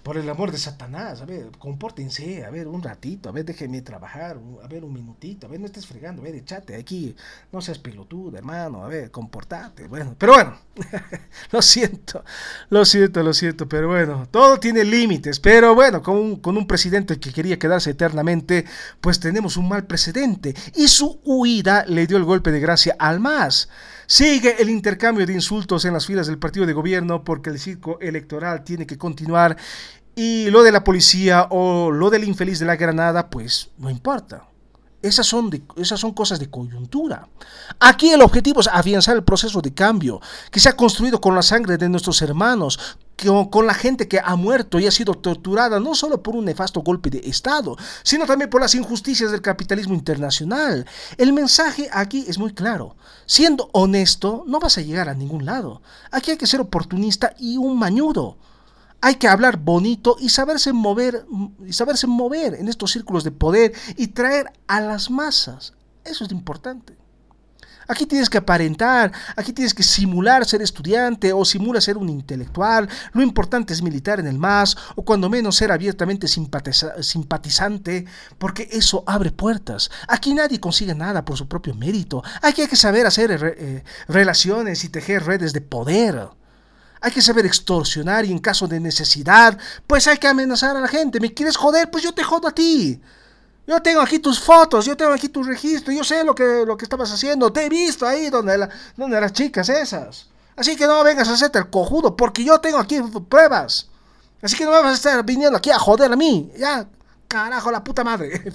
por 0.05 0.19
el 0.19 0.29
amor 0.29 0.51
de 0.51 0.59
Satanás, 0.59 1.19
a 1.23 1.25
ver, 1.25 1.49
compórtense, 1.57 2.45
a 2.45 2.51
ver, 2.51 2.67
un 2.67 2.83
ratito, 2.83 3.27
a 3.27 3.31
ver, 3.31 3.43
déjenme 3.43 3.81
trabajar, 3.81 4.37
a 4.63 4.67
ver, 4.67 4.85
un 4.85 4.93
minutito, 4.93 5.47
a 5.47 5.49
ver, 5.49 5.59
no 5.59 5.65
estés 5.65 5.87
fregando, 5.87 6.21
a 6.21 6.25
ver, 6.25 6.35
echate 6.35 6.75
aquí, 6.75 7.15
no 7.51 7.59
seas 7.59 7.79
pelotudo, 7.79 8.37
hermano, 8.37 8.83
a 8.83 8.87
ver, 8.87 9.09
comportate, 9.09 9.87
bueno, 9.87 10.15
pero 10.15 10.33
bueno, 10.33 10.59
lo 11.51 11.59
siento, 11.59 12.23
lo 12.69 12.85
siento, 12.85 13.23
lo 13.23 13.33
siento, 13.33 13.67
pero 13.67 13.87
bueno, 13.87 14.27
todo 14.29 14.59
tiene 14.59 14.83
límites, 14.83 15.39
pero 15.39 15.73
bueno, 15.73 16.03
con 16.03 16.17
un, 16.17 16.35
con 16.35 16.55
un 16.55 16.67
presidente 16.67 17.19
que 17.19 17.33
quería 17.33 17.57
quedarse 17.57 17.89
eternamente, 17.89 18.65
pues 19.01 19.19
tenemos 19.19 19.57
un 19.57 19.67
mal 19.67 19.87
precedente, 19.87 20.53
y 20.75 20.87
su 20.87 21.19
huida 21.23 21.83
le 21.87 22.05
dio 22.05 22.17
el 22.17 22.25
golpe 22.25 22.51
de 22.51 22.59
gracia 22.59 22.95
al 22.99 23.19
más. 23.19 23.69
Sigue 24.07 24.61
el 24.61 24.69
intercambio 24.69 25.25
de 25.25 25.33
insultos 25.33 25.83
en 25.83 25.93
las 25.93 26.05
filas 26.05 26.27
del 26.27 26.37
partido 26.37 26.67
de 26.67 26.73
gobierno 26.73 27.23
porque 27.23 27.49
el 27.49 27.57
circo 27.57 27.99
electoral 27.99 28.63
tiene 28.63 28.85
que 28.85 28.99
continuar 28.99 29.57
y 30.15 30.49
lo 30.49 30.63
de 30.63 30.71
la 30.71 30.83
policía 30.83 31.47
o 31.49 31.91
lo 31.91 32.09
del 32.09 32.23
infeliz 32.23 32.59
de 32.59 32.65
la 32.65 32.75
Granada, 32.75 33.29
pues 33.29 33.69
no 33.77 33.89
importa. 33.89 34.47
Esas 35.01 35.27
son, 35.27 35.51
esas 35.75 35.99
son 35.99 36.13
cosas 36.13 36.39
de 36.39 36.49
coyuntura. 36.49 37.27
Aquí 37.79 38.09
el 38.09 38.23
objetivo 38.23 38.61
es 38.61 38.67
afianzar 38.67 39.15
el 39.15 39.23
proceso 39.23 39.61
de 39.61 39.71
cambio 39.71 40.19
que 40.49 40.59
se 40.59 40.67
ha 40.67 40.75
construido 40.75 41.21
con 41.21 41.35
la 41.35 41.43
sangre 41.43 41.77
de 41.77 41.87
nuestros 41.89 42.23
hermanos, 42.23 42.97
con, 43.51 43.67
la 43.67 43.75
gente 43.75 44.07
que 44.07 44.19
ha 44.19 44.35
muerto 44.35 44.79
y 44.79 44.87
ha 44.87 44.91
sido 44.91 45.13
torturada 45.13 45.79
no 45.79 45.93
solo 45.93 46.23
por 46.23 46.35
un 46.35 46.45
nefasto 46.45 46.81
golpe 46.81 47.11
de 47.11 47.19
Estado, 47.19 47.77
sino 48.01 48.25
también 48.25 48.49
por 48.49 48.61
las 48.61 48.73
injusticias 48.73 49.29
del 49.29 49.43
capitalismo 49.43 49.93
internacional. 49.93 50.87
El 51.17 51.33
mensaje 51.33 51.87
aquí 51.93 52.25
es 52.27 52.39
muy 52.39 52.55
claro. 52.55 52.95
Siendo 53.27 53.69
honesto, 53.73 54.43
no 54.47 54.59
vas 54.59 54.79
a 54.79 54.81
llegar 54.81 55.07
a 55.07 55.13
ningún 55.13 55.45
lado. 55.45 55.83
Aquí 56.09 56.31
hay 56.31 56.37
que 56.37 56.47
ser 56.47 56.61
oportunista 56.61 57.35
y 57.37 57.57
un 57.57 57.77
mañudo. 57.77 58.37
Hay 59.05 59.17
que 59.17 59.27
hablar 59.27 59.57
bonito 59.57 60.15
y 60.19 60.29
saberse 60.29 60.73
mover 60.73 61.27
y 61.63 61.73
saberse 61.73 62.07
mover 62.07 62.55
en 62.55 62.67
estos 62.67 62.91
círculos 62.91 63.23
de 63.23 63.29
poder 63.29 63.71
y 63.97 64.07
traer 64.07 64.51
a 64.65 64.81
las 64.81 65.11
masas. 65.11 65.73
Eso 66.03 66.23
es 66.25 66.31
importante. 66.31 66.97
Aquí 67.87 68.07
tienes 68.07 68.31
que 68.31 68.39
aparentar, 68.39 69.11
aquí 69.35 69.53
tienes 69.53 69.75
que 69.75 69.83
simular 69.83 70.43
ser 70.43 70.63
estudiante 70.63 71.33
o 71.33 71.45
simular 71.45 71.83
ser 71.83 71.97
un 71.97 72.09
intelectual. 72.09 72.89
Lo 73.13 73.21
importante 73.21 73.73
es 73.73 73.83
militar 73.83 74.19
en 74.19 74.25
el 74.25 74.39
MAS 74.39 74.75
o 74.95 75.05
cuando 75.05 75.29
menos 75.29 75.55
ser 75.55 75.71
abiertamente 75.71 76.27
simpatizante, 76.27 78.05
porque 78.39 78.67
eso 78.71 79.03
abre 79.05 79.31
puertas. 79.31 79.91
Aquí 80.07 80.33
nadie 80.33 80.59
consigue 80.59 80.95
nada 80.95 81.23
por 81.23 81.37
su 81.37 81.47
propio 81.47 81.75
mérito. 81.75 82.23
Aquí 82.41 82.63
hay 82.63 82.67
que 82.67 82.75
saber 82.75 83.05
hacer 83.05 83.55
eh, 83.55 83.83
relaciones 84.07 84.83
y 84.83 84.89
tejer 84.89 85.25
redes 85.25 85.53
de 85.53 85.61
poder. 85.61 86.27
Hay 87.05 87.11
que 87.11 87.21
saber 87.21 87.45
extorsionar 87.45 88.25
y 88.25 88.31
en 88.31 88.39
caso 88.39 88.67
de 88.67 88.79
necesidad, 88.79 89.55
pues 89.85 90.07
hay 90.07 90.17
que 90.17 90.27
amenazar 90.27 90.75
a 90.75 90.79
la 90.79 90.87
gente. 90.87 91.19
¿Me 91.19 91.31
quieres 91.31 91.55
joder? 91.55 91.91
Pues 91.91 92.03
yo 92.03 92.11
te 92.11 92.23
jodo 92.23 92.47
a 92.47 92.51
ti. 92.51 92.99
Yo 93.67 93.79
tengo 93.79 94.01
aquí 94.01 94.17
tus 94.17 94.39
fotos, 94.39 94.87
yo 94.87 94.97
tengo 94.97 95.13
aquí 95.13 95.29
tu 95.29 95.43
registro, 95.43 95.93
yo 95.93 96.03
sé 96.03 96.23
lo 96.23 96.33
que, 96.33 96.63
lo 96.65 96.75
que 96.75 96.85
estabas 96.85 97.11
haciendo, 97.13 97.53
te 97.53 97.63
he 97.67 97.69
visto 97.69 98.07
ahí 98.07 98.31
donde, 98.31 98.57
la, 98.57 98.69
donde 98.97 99.21
las 99.21 99.33
chicas 99.33 99.69
esas. 99.69 100.29
Así 100.55 100.75
que 100.75 100.87
no 100.87 101.03
vengas 101.03 101.27
a 101.29 101.33
hacerte 101.33 101.59
el 101.59 101.69
cojudo, 101.69 102.17
porque 102.17 102.43
yo 102.43 102.59
tengo 102.59 102.79
aquí 102.79 102.99
pruebas. 103.29 103.87
Así 104.41 104.55
que 104.55 104.65
no 104.65 104.71
me 104.71 104.81
vas 104.81 104.93
a 104.93 104.95
estar 104.95 105.23
viniendo 105.23 105.59
aquí 105.59 105.69
a 105.69 105.77
joder 105.77 106.11
a 106.11 106.15
mí. 106.15 106.51
Ya, 106.57 106.87
carajo, 107.27 107.69
la 107.69 107.83
puta 107.83 108.03
madre. 108.03 108.51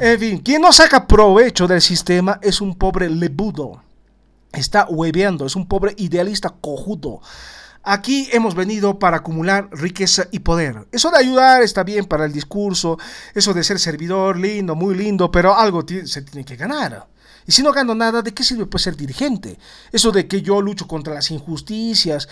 En 0.00 0.18
fin, 0.18 0.38
quien 0.38 0.62
no 0.62 0.72
saca 0.72 1.08
provecho 1.08 1.66
del 1.66 1.82
sistema 1.82 2.38
es 2.40 2.60
un 2.60 2.78
pobre 2.78 3.10
lebudo. 3.10 3.82
Está 4.52 4.86
hueveando, 4.88 5.46
es 5.46 5.56
un 5.56 5.66
pobre 5.66 5.94
idealista 5.98 6.50
cojudo. 6.60 7.20
Aquí 7.82 8.28
hemos 8.32 8.54
venido 8.54 8.98
para 8.98 9.18
acumular 9.18 9.68
riqueza 9.72 10.26
y 10.30 10.40
poder. 10.40 10.88
Eso 10.92 11.10
de 11.10 11.18
ayudar 11.18 11.62
está 11.62 11.84
bien 11.84 12.04
para 12.04 12.24
el 12.24 12.32
discurso, 12.32 12.98
eso 13.34 13.54
de 13.54 13.64
ser 13.64 13.78
servidor, 13.78 14.38
lindo, 14.38 14.74
muy 14.74 14.94
lindo, 14.94 15.30
pero 15.30 15.56
algo 15.56 15.84
se 16.04 16.22
tiene 16.22 16.44
que 16.44 16.56
ganar. 16.56 17.06
Y 17.46 17.52
si 17.52 17.62
no 17.62 17.72
gano 17.72 17.94
nada, 17.94 18.20
¿de 18.20 18.34
qué 18.34 18.44
sirve 18.44 18.66
pues 18.66 18.82
ser 18.82 18.94
dirigente? 18.94 19.58
Eso 19.90 20.12
de 20.12 20.28
que 20.28 20.42
yo 20.42 20.60
lucho 20.60 20.86
contra 20.86 21.14
las 21.14 21.30
injusticias, 21.30 22.28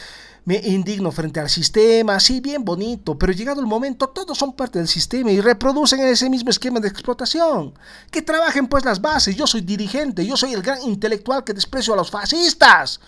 me 0.47 0.61
indigno 0.65 1.11
frente 1.11 1.41
al 1.41 1.51
sistema, 1.51 2.21
sí, 2.21 2.41
bien 2.41 2.65
bonito, 2.65 3.19
pero 3.19 3.33
llegado 3.33 3.61
el 3.61 3.67
momento 3.67 4.09
todos 4.11 4.39
son 4.39 4.53
parte 4.53 4.79
del 4.79 4.87
sistema 4.87 5.33
y 5.33 5.41
reproducen 5.41 5.99
ese 5.99 6.31
mismo 6.31 6.51
esquema 6.51 6.79
de 6.79 6.87
explotación. 6.87 7.75
Que 8.13 8.23
trabajen 8.23 8.69
pues 8.69 8.85
las 8.85 9.01
bases, 9.01 9.35
yo 9.35 9.45
soy 9.49 9.63
dirigente, 9.63 10.25
yo 10.25 10.37
soy 10.37 10.53
el 10.53 10.63
gran 10.63 10.81
intelectual 10.83 11.43
que 11.43 11.53
desprecio 11.53 11.95
a 11.95 11.97
los 11.97 12.13
fascistas. 12.13 13.01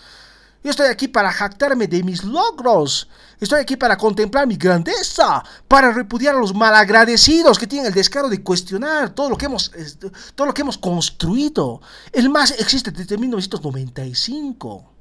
Yo 0.61 0.71
estoy 0.71 0.87
aquí 0.87 1.07
para 1.07 1.31
jactarme 1.31 1.87
de 1.87 2.03
mis 2.03 2.25
logros. 2.25 3.07
Estoy 3.39 3.61
aquí 3.61 3.77
para 3.77 3.97
contemplar 3.97 4.45
mi 4.45 4.57
grandeza, 4.57 5.41
para 5.69 5.93
repudiar 5.93 6.35
a 6.35 6.39
los 6.39 6.53
malagradecidos 6.53 7.57
que 7.57 7.67
tienen 7.67 7.87
el 7.87 7.93
descaro 7.93 8.27
de 8.27 8.43
cuestionar 8.43 9.11
todo 9.11 9.29
lo 9.29 9.37
que 9.37 9.45
hemos, 9.45 9.71
todo 10.35 10.47
lo 10.47 10.53
que 10.53 10.63
hemos 10.63 10.77
construido. 10.77 11.79
El 12.11 12.29
MAS 12.29 12.51
existe 12.59 12.91
desde 12.91 13.17
1995. 13.17 14.98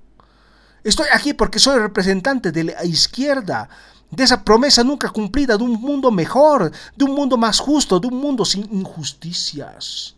Estoy 0.85 1.07
aquí 1.12 1.35
porque 1.35 1.59
soy 1.59 1.79
representante 1.79 2.53
de 2.53 2.64
la 2.64 2.85
izquierda, 2.85 3.69
de 4.11 4.25
esa 4.25 4.43
promesa 4.43 4.85
nunca 4.85 5.11
cumplida 5.11 5.57
de 5.57 5.64
un 5.64 5.81
mundo 5.81 6.11
mejor, 6.11 6.73
de 6.97 7.05
un 7.05 7.14
mundo 7.14 7.37
más 7.37 7.59
justo, 7.59 8.01
de 8.01 8.07
un 8.07 8.17
mundo 8.17 8.45
sin 8.45 8.62
injusticias. 8.73 10.14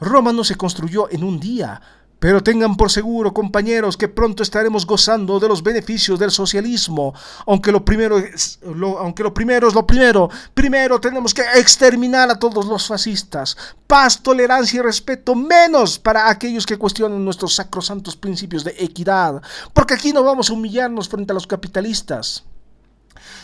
Roma 0.00 0.32
no 0.32 0.44
se 0.44 0.56
construyó 0.56 1.10
en 1.10 1.24
un 1.24 1.38
día, 1.38 1.80
pero 2.18 2.42
tengan 2.42 2.76
por 2.76 2.90
seguro, 2.90 3.34
compañeros, 3.34 3.96
que 3.96 4.08
pronto 4.08 4.42
estaremos 4.42 4.86
gozando 4.86 5.38
de 5.38 5.48
los 5.48 5.62
beneficios 5.62 6.18
del 6.18 6.30
socialismo, 6.30 7.14
aunque 7.46 7.72
lo 7.72 7.84
primero 7.84 8.18
es 8.18 8.58
lo, 8.62 8.98
aunque 8.98 9.22
lo 9.22 9.34
primero 9.34 9.68
es 9.68 9.74
lo 9.74 9.86
primero. 9.86 10.30
Primero 10.54 11.00
tenemos 11.00 11.34
que 11.34 11.42
exterminar 11.56 12.30
a 12.30 12.38
todos 12.38 12.66
los 12.66 12.86
fascistas. 12.86 13.56
Paz, 13.86 14.22
tolerancia 14.22 14.78
y 14.78 14.82
respeto, 14.82 15.34
menos 15.34 15.98
para 15.98 16.30
aquellos 16.30 16.64
que 16.64 16.78
cuestionan 16.78 17.24
nuestros 17.24 17.54
sacrosantos 17.54 18.16
principios 18.16 18.64
de 18.64 18.74
equidad, 18.78 19.42
porque 19.72 19.94
aquí 19.94 20.12
no 20.12 20.22
vamos 20.22 20.50
a 20.50 20.54
humillarnos 20.54 21.08
frente 21.08 21.32
a 21.32 21.34
los 21.34 21.46
capitalistas. 21.46 22.44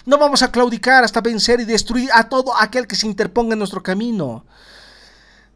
No 0.05 0.19
vamos 0.19 0.43
a 0.43 0.51
claudicar 0.51 1.05
hasta 1.05 1.21
vencer 1.21 1.61
y 1.61 1.65
destruir 1.65 2.11
a 2.13 2.29
todo 2.29 2.57
aquel 2.59 2.87
que 2.87 2.97
se 2.97 3.07
interponga 3.07 3.53
en 3.53 3.59
nuestro 3.59 3.83
camino. 3.83 4.45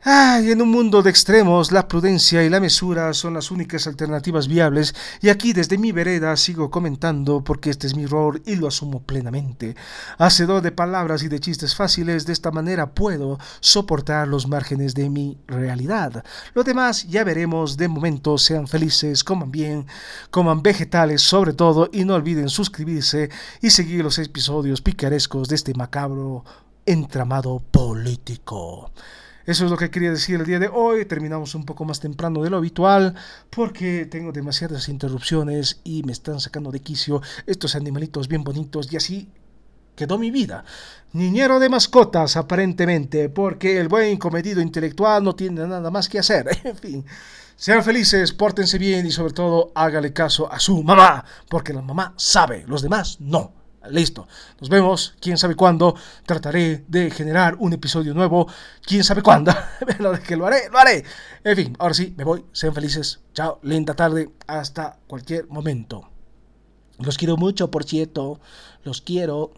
Ay, 0.09 0.53
en 0.53 0.63
un 0.63 0.71
mundo 0.71 1.03
de 1.03 1.11
extremos, 1.11 1.73
la 1.73 1.89
prudencia 1.89 2.45
y 2.45 2.49
la 2.49 2.61
mesura 2.61 3.13
son 3.13 3.35
las 3.35 3.51
únicas 3.51 3.89
alternativas 3.89 4.47
viables, 4.47 4.95
y 5.21 5.31
aquí 5.31 5.53
desde 5.53 5.79
mi 5.79 5.91
vereda 5.91 6.37
sigo 6.37 6.71
comentando 6.71 7.43
porque 7.43 7.71
este 7.71 7.89
es 7.89 7.97
mi 7.97 8.05
error 8.05 8.41
y 8.47 8.55
lo 8.55 8.69
asumo 8.69 9.03
plenamente. 9.03 9.75
Hacedor 10.17 10.63
de 10.63 10.71
palabras 10.71 11.25
y 11.25 11.29
de 11.29 11.41
chistes 11.41 11.75
fáciles, 11.75 12.25
de 12.25 12.35
esta 12.35 12.53
manera 12.53 12.95
puedo 12.95 13.41
soportar 13.59 14.29
los 14.29 14.47
márgenes 14.47 14.95
de 14.95 15.11
mi 15.11 15.39
realidad. 15.49 16.25
Lo 16.55 16.63
demás 16.63 17.09
ya 17.09 17.25
veremos, 17.25 17.77
de 17.77 17.89
momento 17.89 18.39
sean 18.39 18.69
felices, 18.69 19.25
coman 19.25 19.51
bien, 19.51 19.89
coman 20.31 20.63
vegetales 20.63 21.21
sobre 21.21 21.53
todo, 21.53 21.91
y 21.93 22.05
no 22.05 22.15
olviden 22.15 22.49
suscribirse 22.49 23.29
y 23.61 23.71
seguir 23.71 24.05
los 24.05 24.21
episodios 24.21 24.83
picarescos 24.83 25.49
de 25.49 25.57
este 25.57 25.75
macabro 25.75 26.45
entramado 26.85 27.59
político. 27.59 28.93
Eso 29.47 29.65
es 29.65 29.71
lo 29.71 29.77
que 29.77 29.91
quería 29.91 30.11
decir 30.11 30.41
el 30.41 30.45
día 30.45 30.59
de 30.59 30.67
hoy. 30.67 31.05
Terminamos 31.05 31.55
un 31.55 31.65
poco 31.65 31.85
más 31.85 32.01
temprano 32.01 32.43
de 32.43 32.51
lo 32.51 32.57
habitual 32.57 33.15
porque 33.49 34.05
tengo 34.07 34.33
demasiadas 34.33 34.89
interrupciones 34.89 35.81
y 35.85 36.03
me 36.03 36.11
están 36.11 36.41
sacando 36.41 36.73
de 36.73 36.81
quicio 36.81 37.23
estos 37.47 37.77
animalitos 37.77 38.27
bien 38.27 38.43
bonitos 38.43 38.93
y 38.93 38.97
así 38.97 39.29
quedó 39.95 40.19
mi 40.19 40.33
vida. 40.33 40.65
Niñero 41.13 41.61
de 41.61 41.69
mascotas, 41.69 42.37
aparentemente, 42.37 43.29
porque 43.29 43.79
el 43.79 43.87
buen 43.87 44.17
comedido 44.17 44.61
intelectual 44.61 45.23
no 45.23 45.37
tiene 45.37 45.65
nada 45.65 45.93
más 45.93 46.09
que 46.09 46.19
hacer. 46.19 46.49
en 46.65 46.77
fin, 46.77 47.05
sean 47.55 47.85
felices, 47.85 48.33
pórtense 48.33 48.79
bien 48.79 49.07
y 49.07 49.13
sobre 49.13 49.33
todo 49.33 49.71
hágale 49.77 50.13
caso 50.13 50.53
a 50.53 50.59
su 50.59 50.83
mamá, 50.83 51.25
porque 51.49 51.73
la 51.73 51.83
mamá 51.83 52.15
sabe, 52.17 52.65
los 52.67 52.83
demás 52.83 53.19
no. 53.21 53.66
Listo. 53.91 54.27
Nos 54.61 54.69
vemos. 54.69 55.15
Quién 55.21 55.39
sabe 55.39 55.55
cuándo. 55.55 55.95
Trataré 56.25 56.85
de 56.89 57.11
generar 57.11 57.57
un 57.59 57.73
episodio 57.73 58.15
nuevo. 58.15 58.47
Quién 58.83 59.05
sabe 59.05 59.23
cuándo. 59.23 59.53
Pero 59.87 60.13
que 60.21 60.37
lo 60.37 60.47
haré, 60.47 60.69
lo 60.71 60.79
haré. 60.79 61.05
En 61.45 61.57
fin, 61.57 61.77
ahora 61.79 61.95
sí, 61.95 62.15
me 62.17 62.25
voy. 62.25 62.45
Sean 62.53 62.75
felices. 62.75 63.21
Chao. 63.33 63.61
Linda 63.63 63.95
tarde. 63.95 64.31
Hasta 64.47 64.99
cualquier 65.07 65.49
momento. 65.49 66.09
Los 66.99 67.19
quiero 67.19 67.37
mucho, 67.37 67.71
por 67.71 67.85
cierto. 67.85 68.41
Los 68.85 69.01
quiero. 69.03 69.53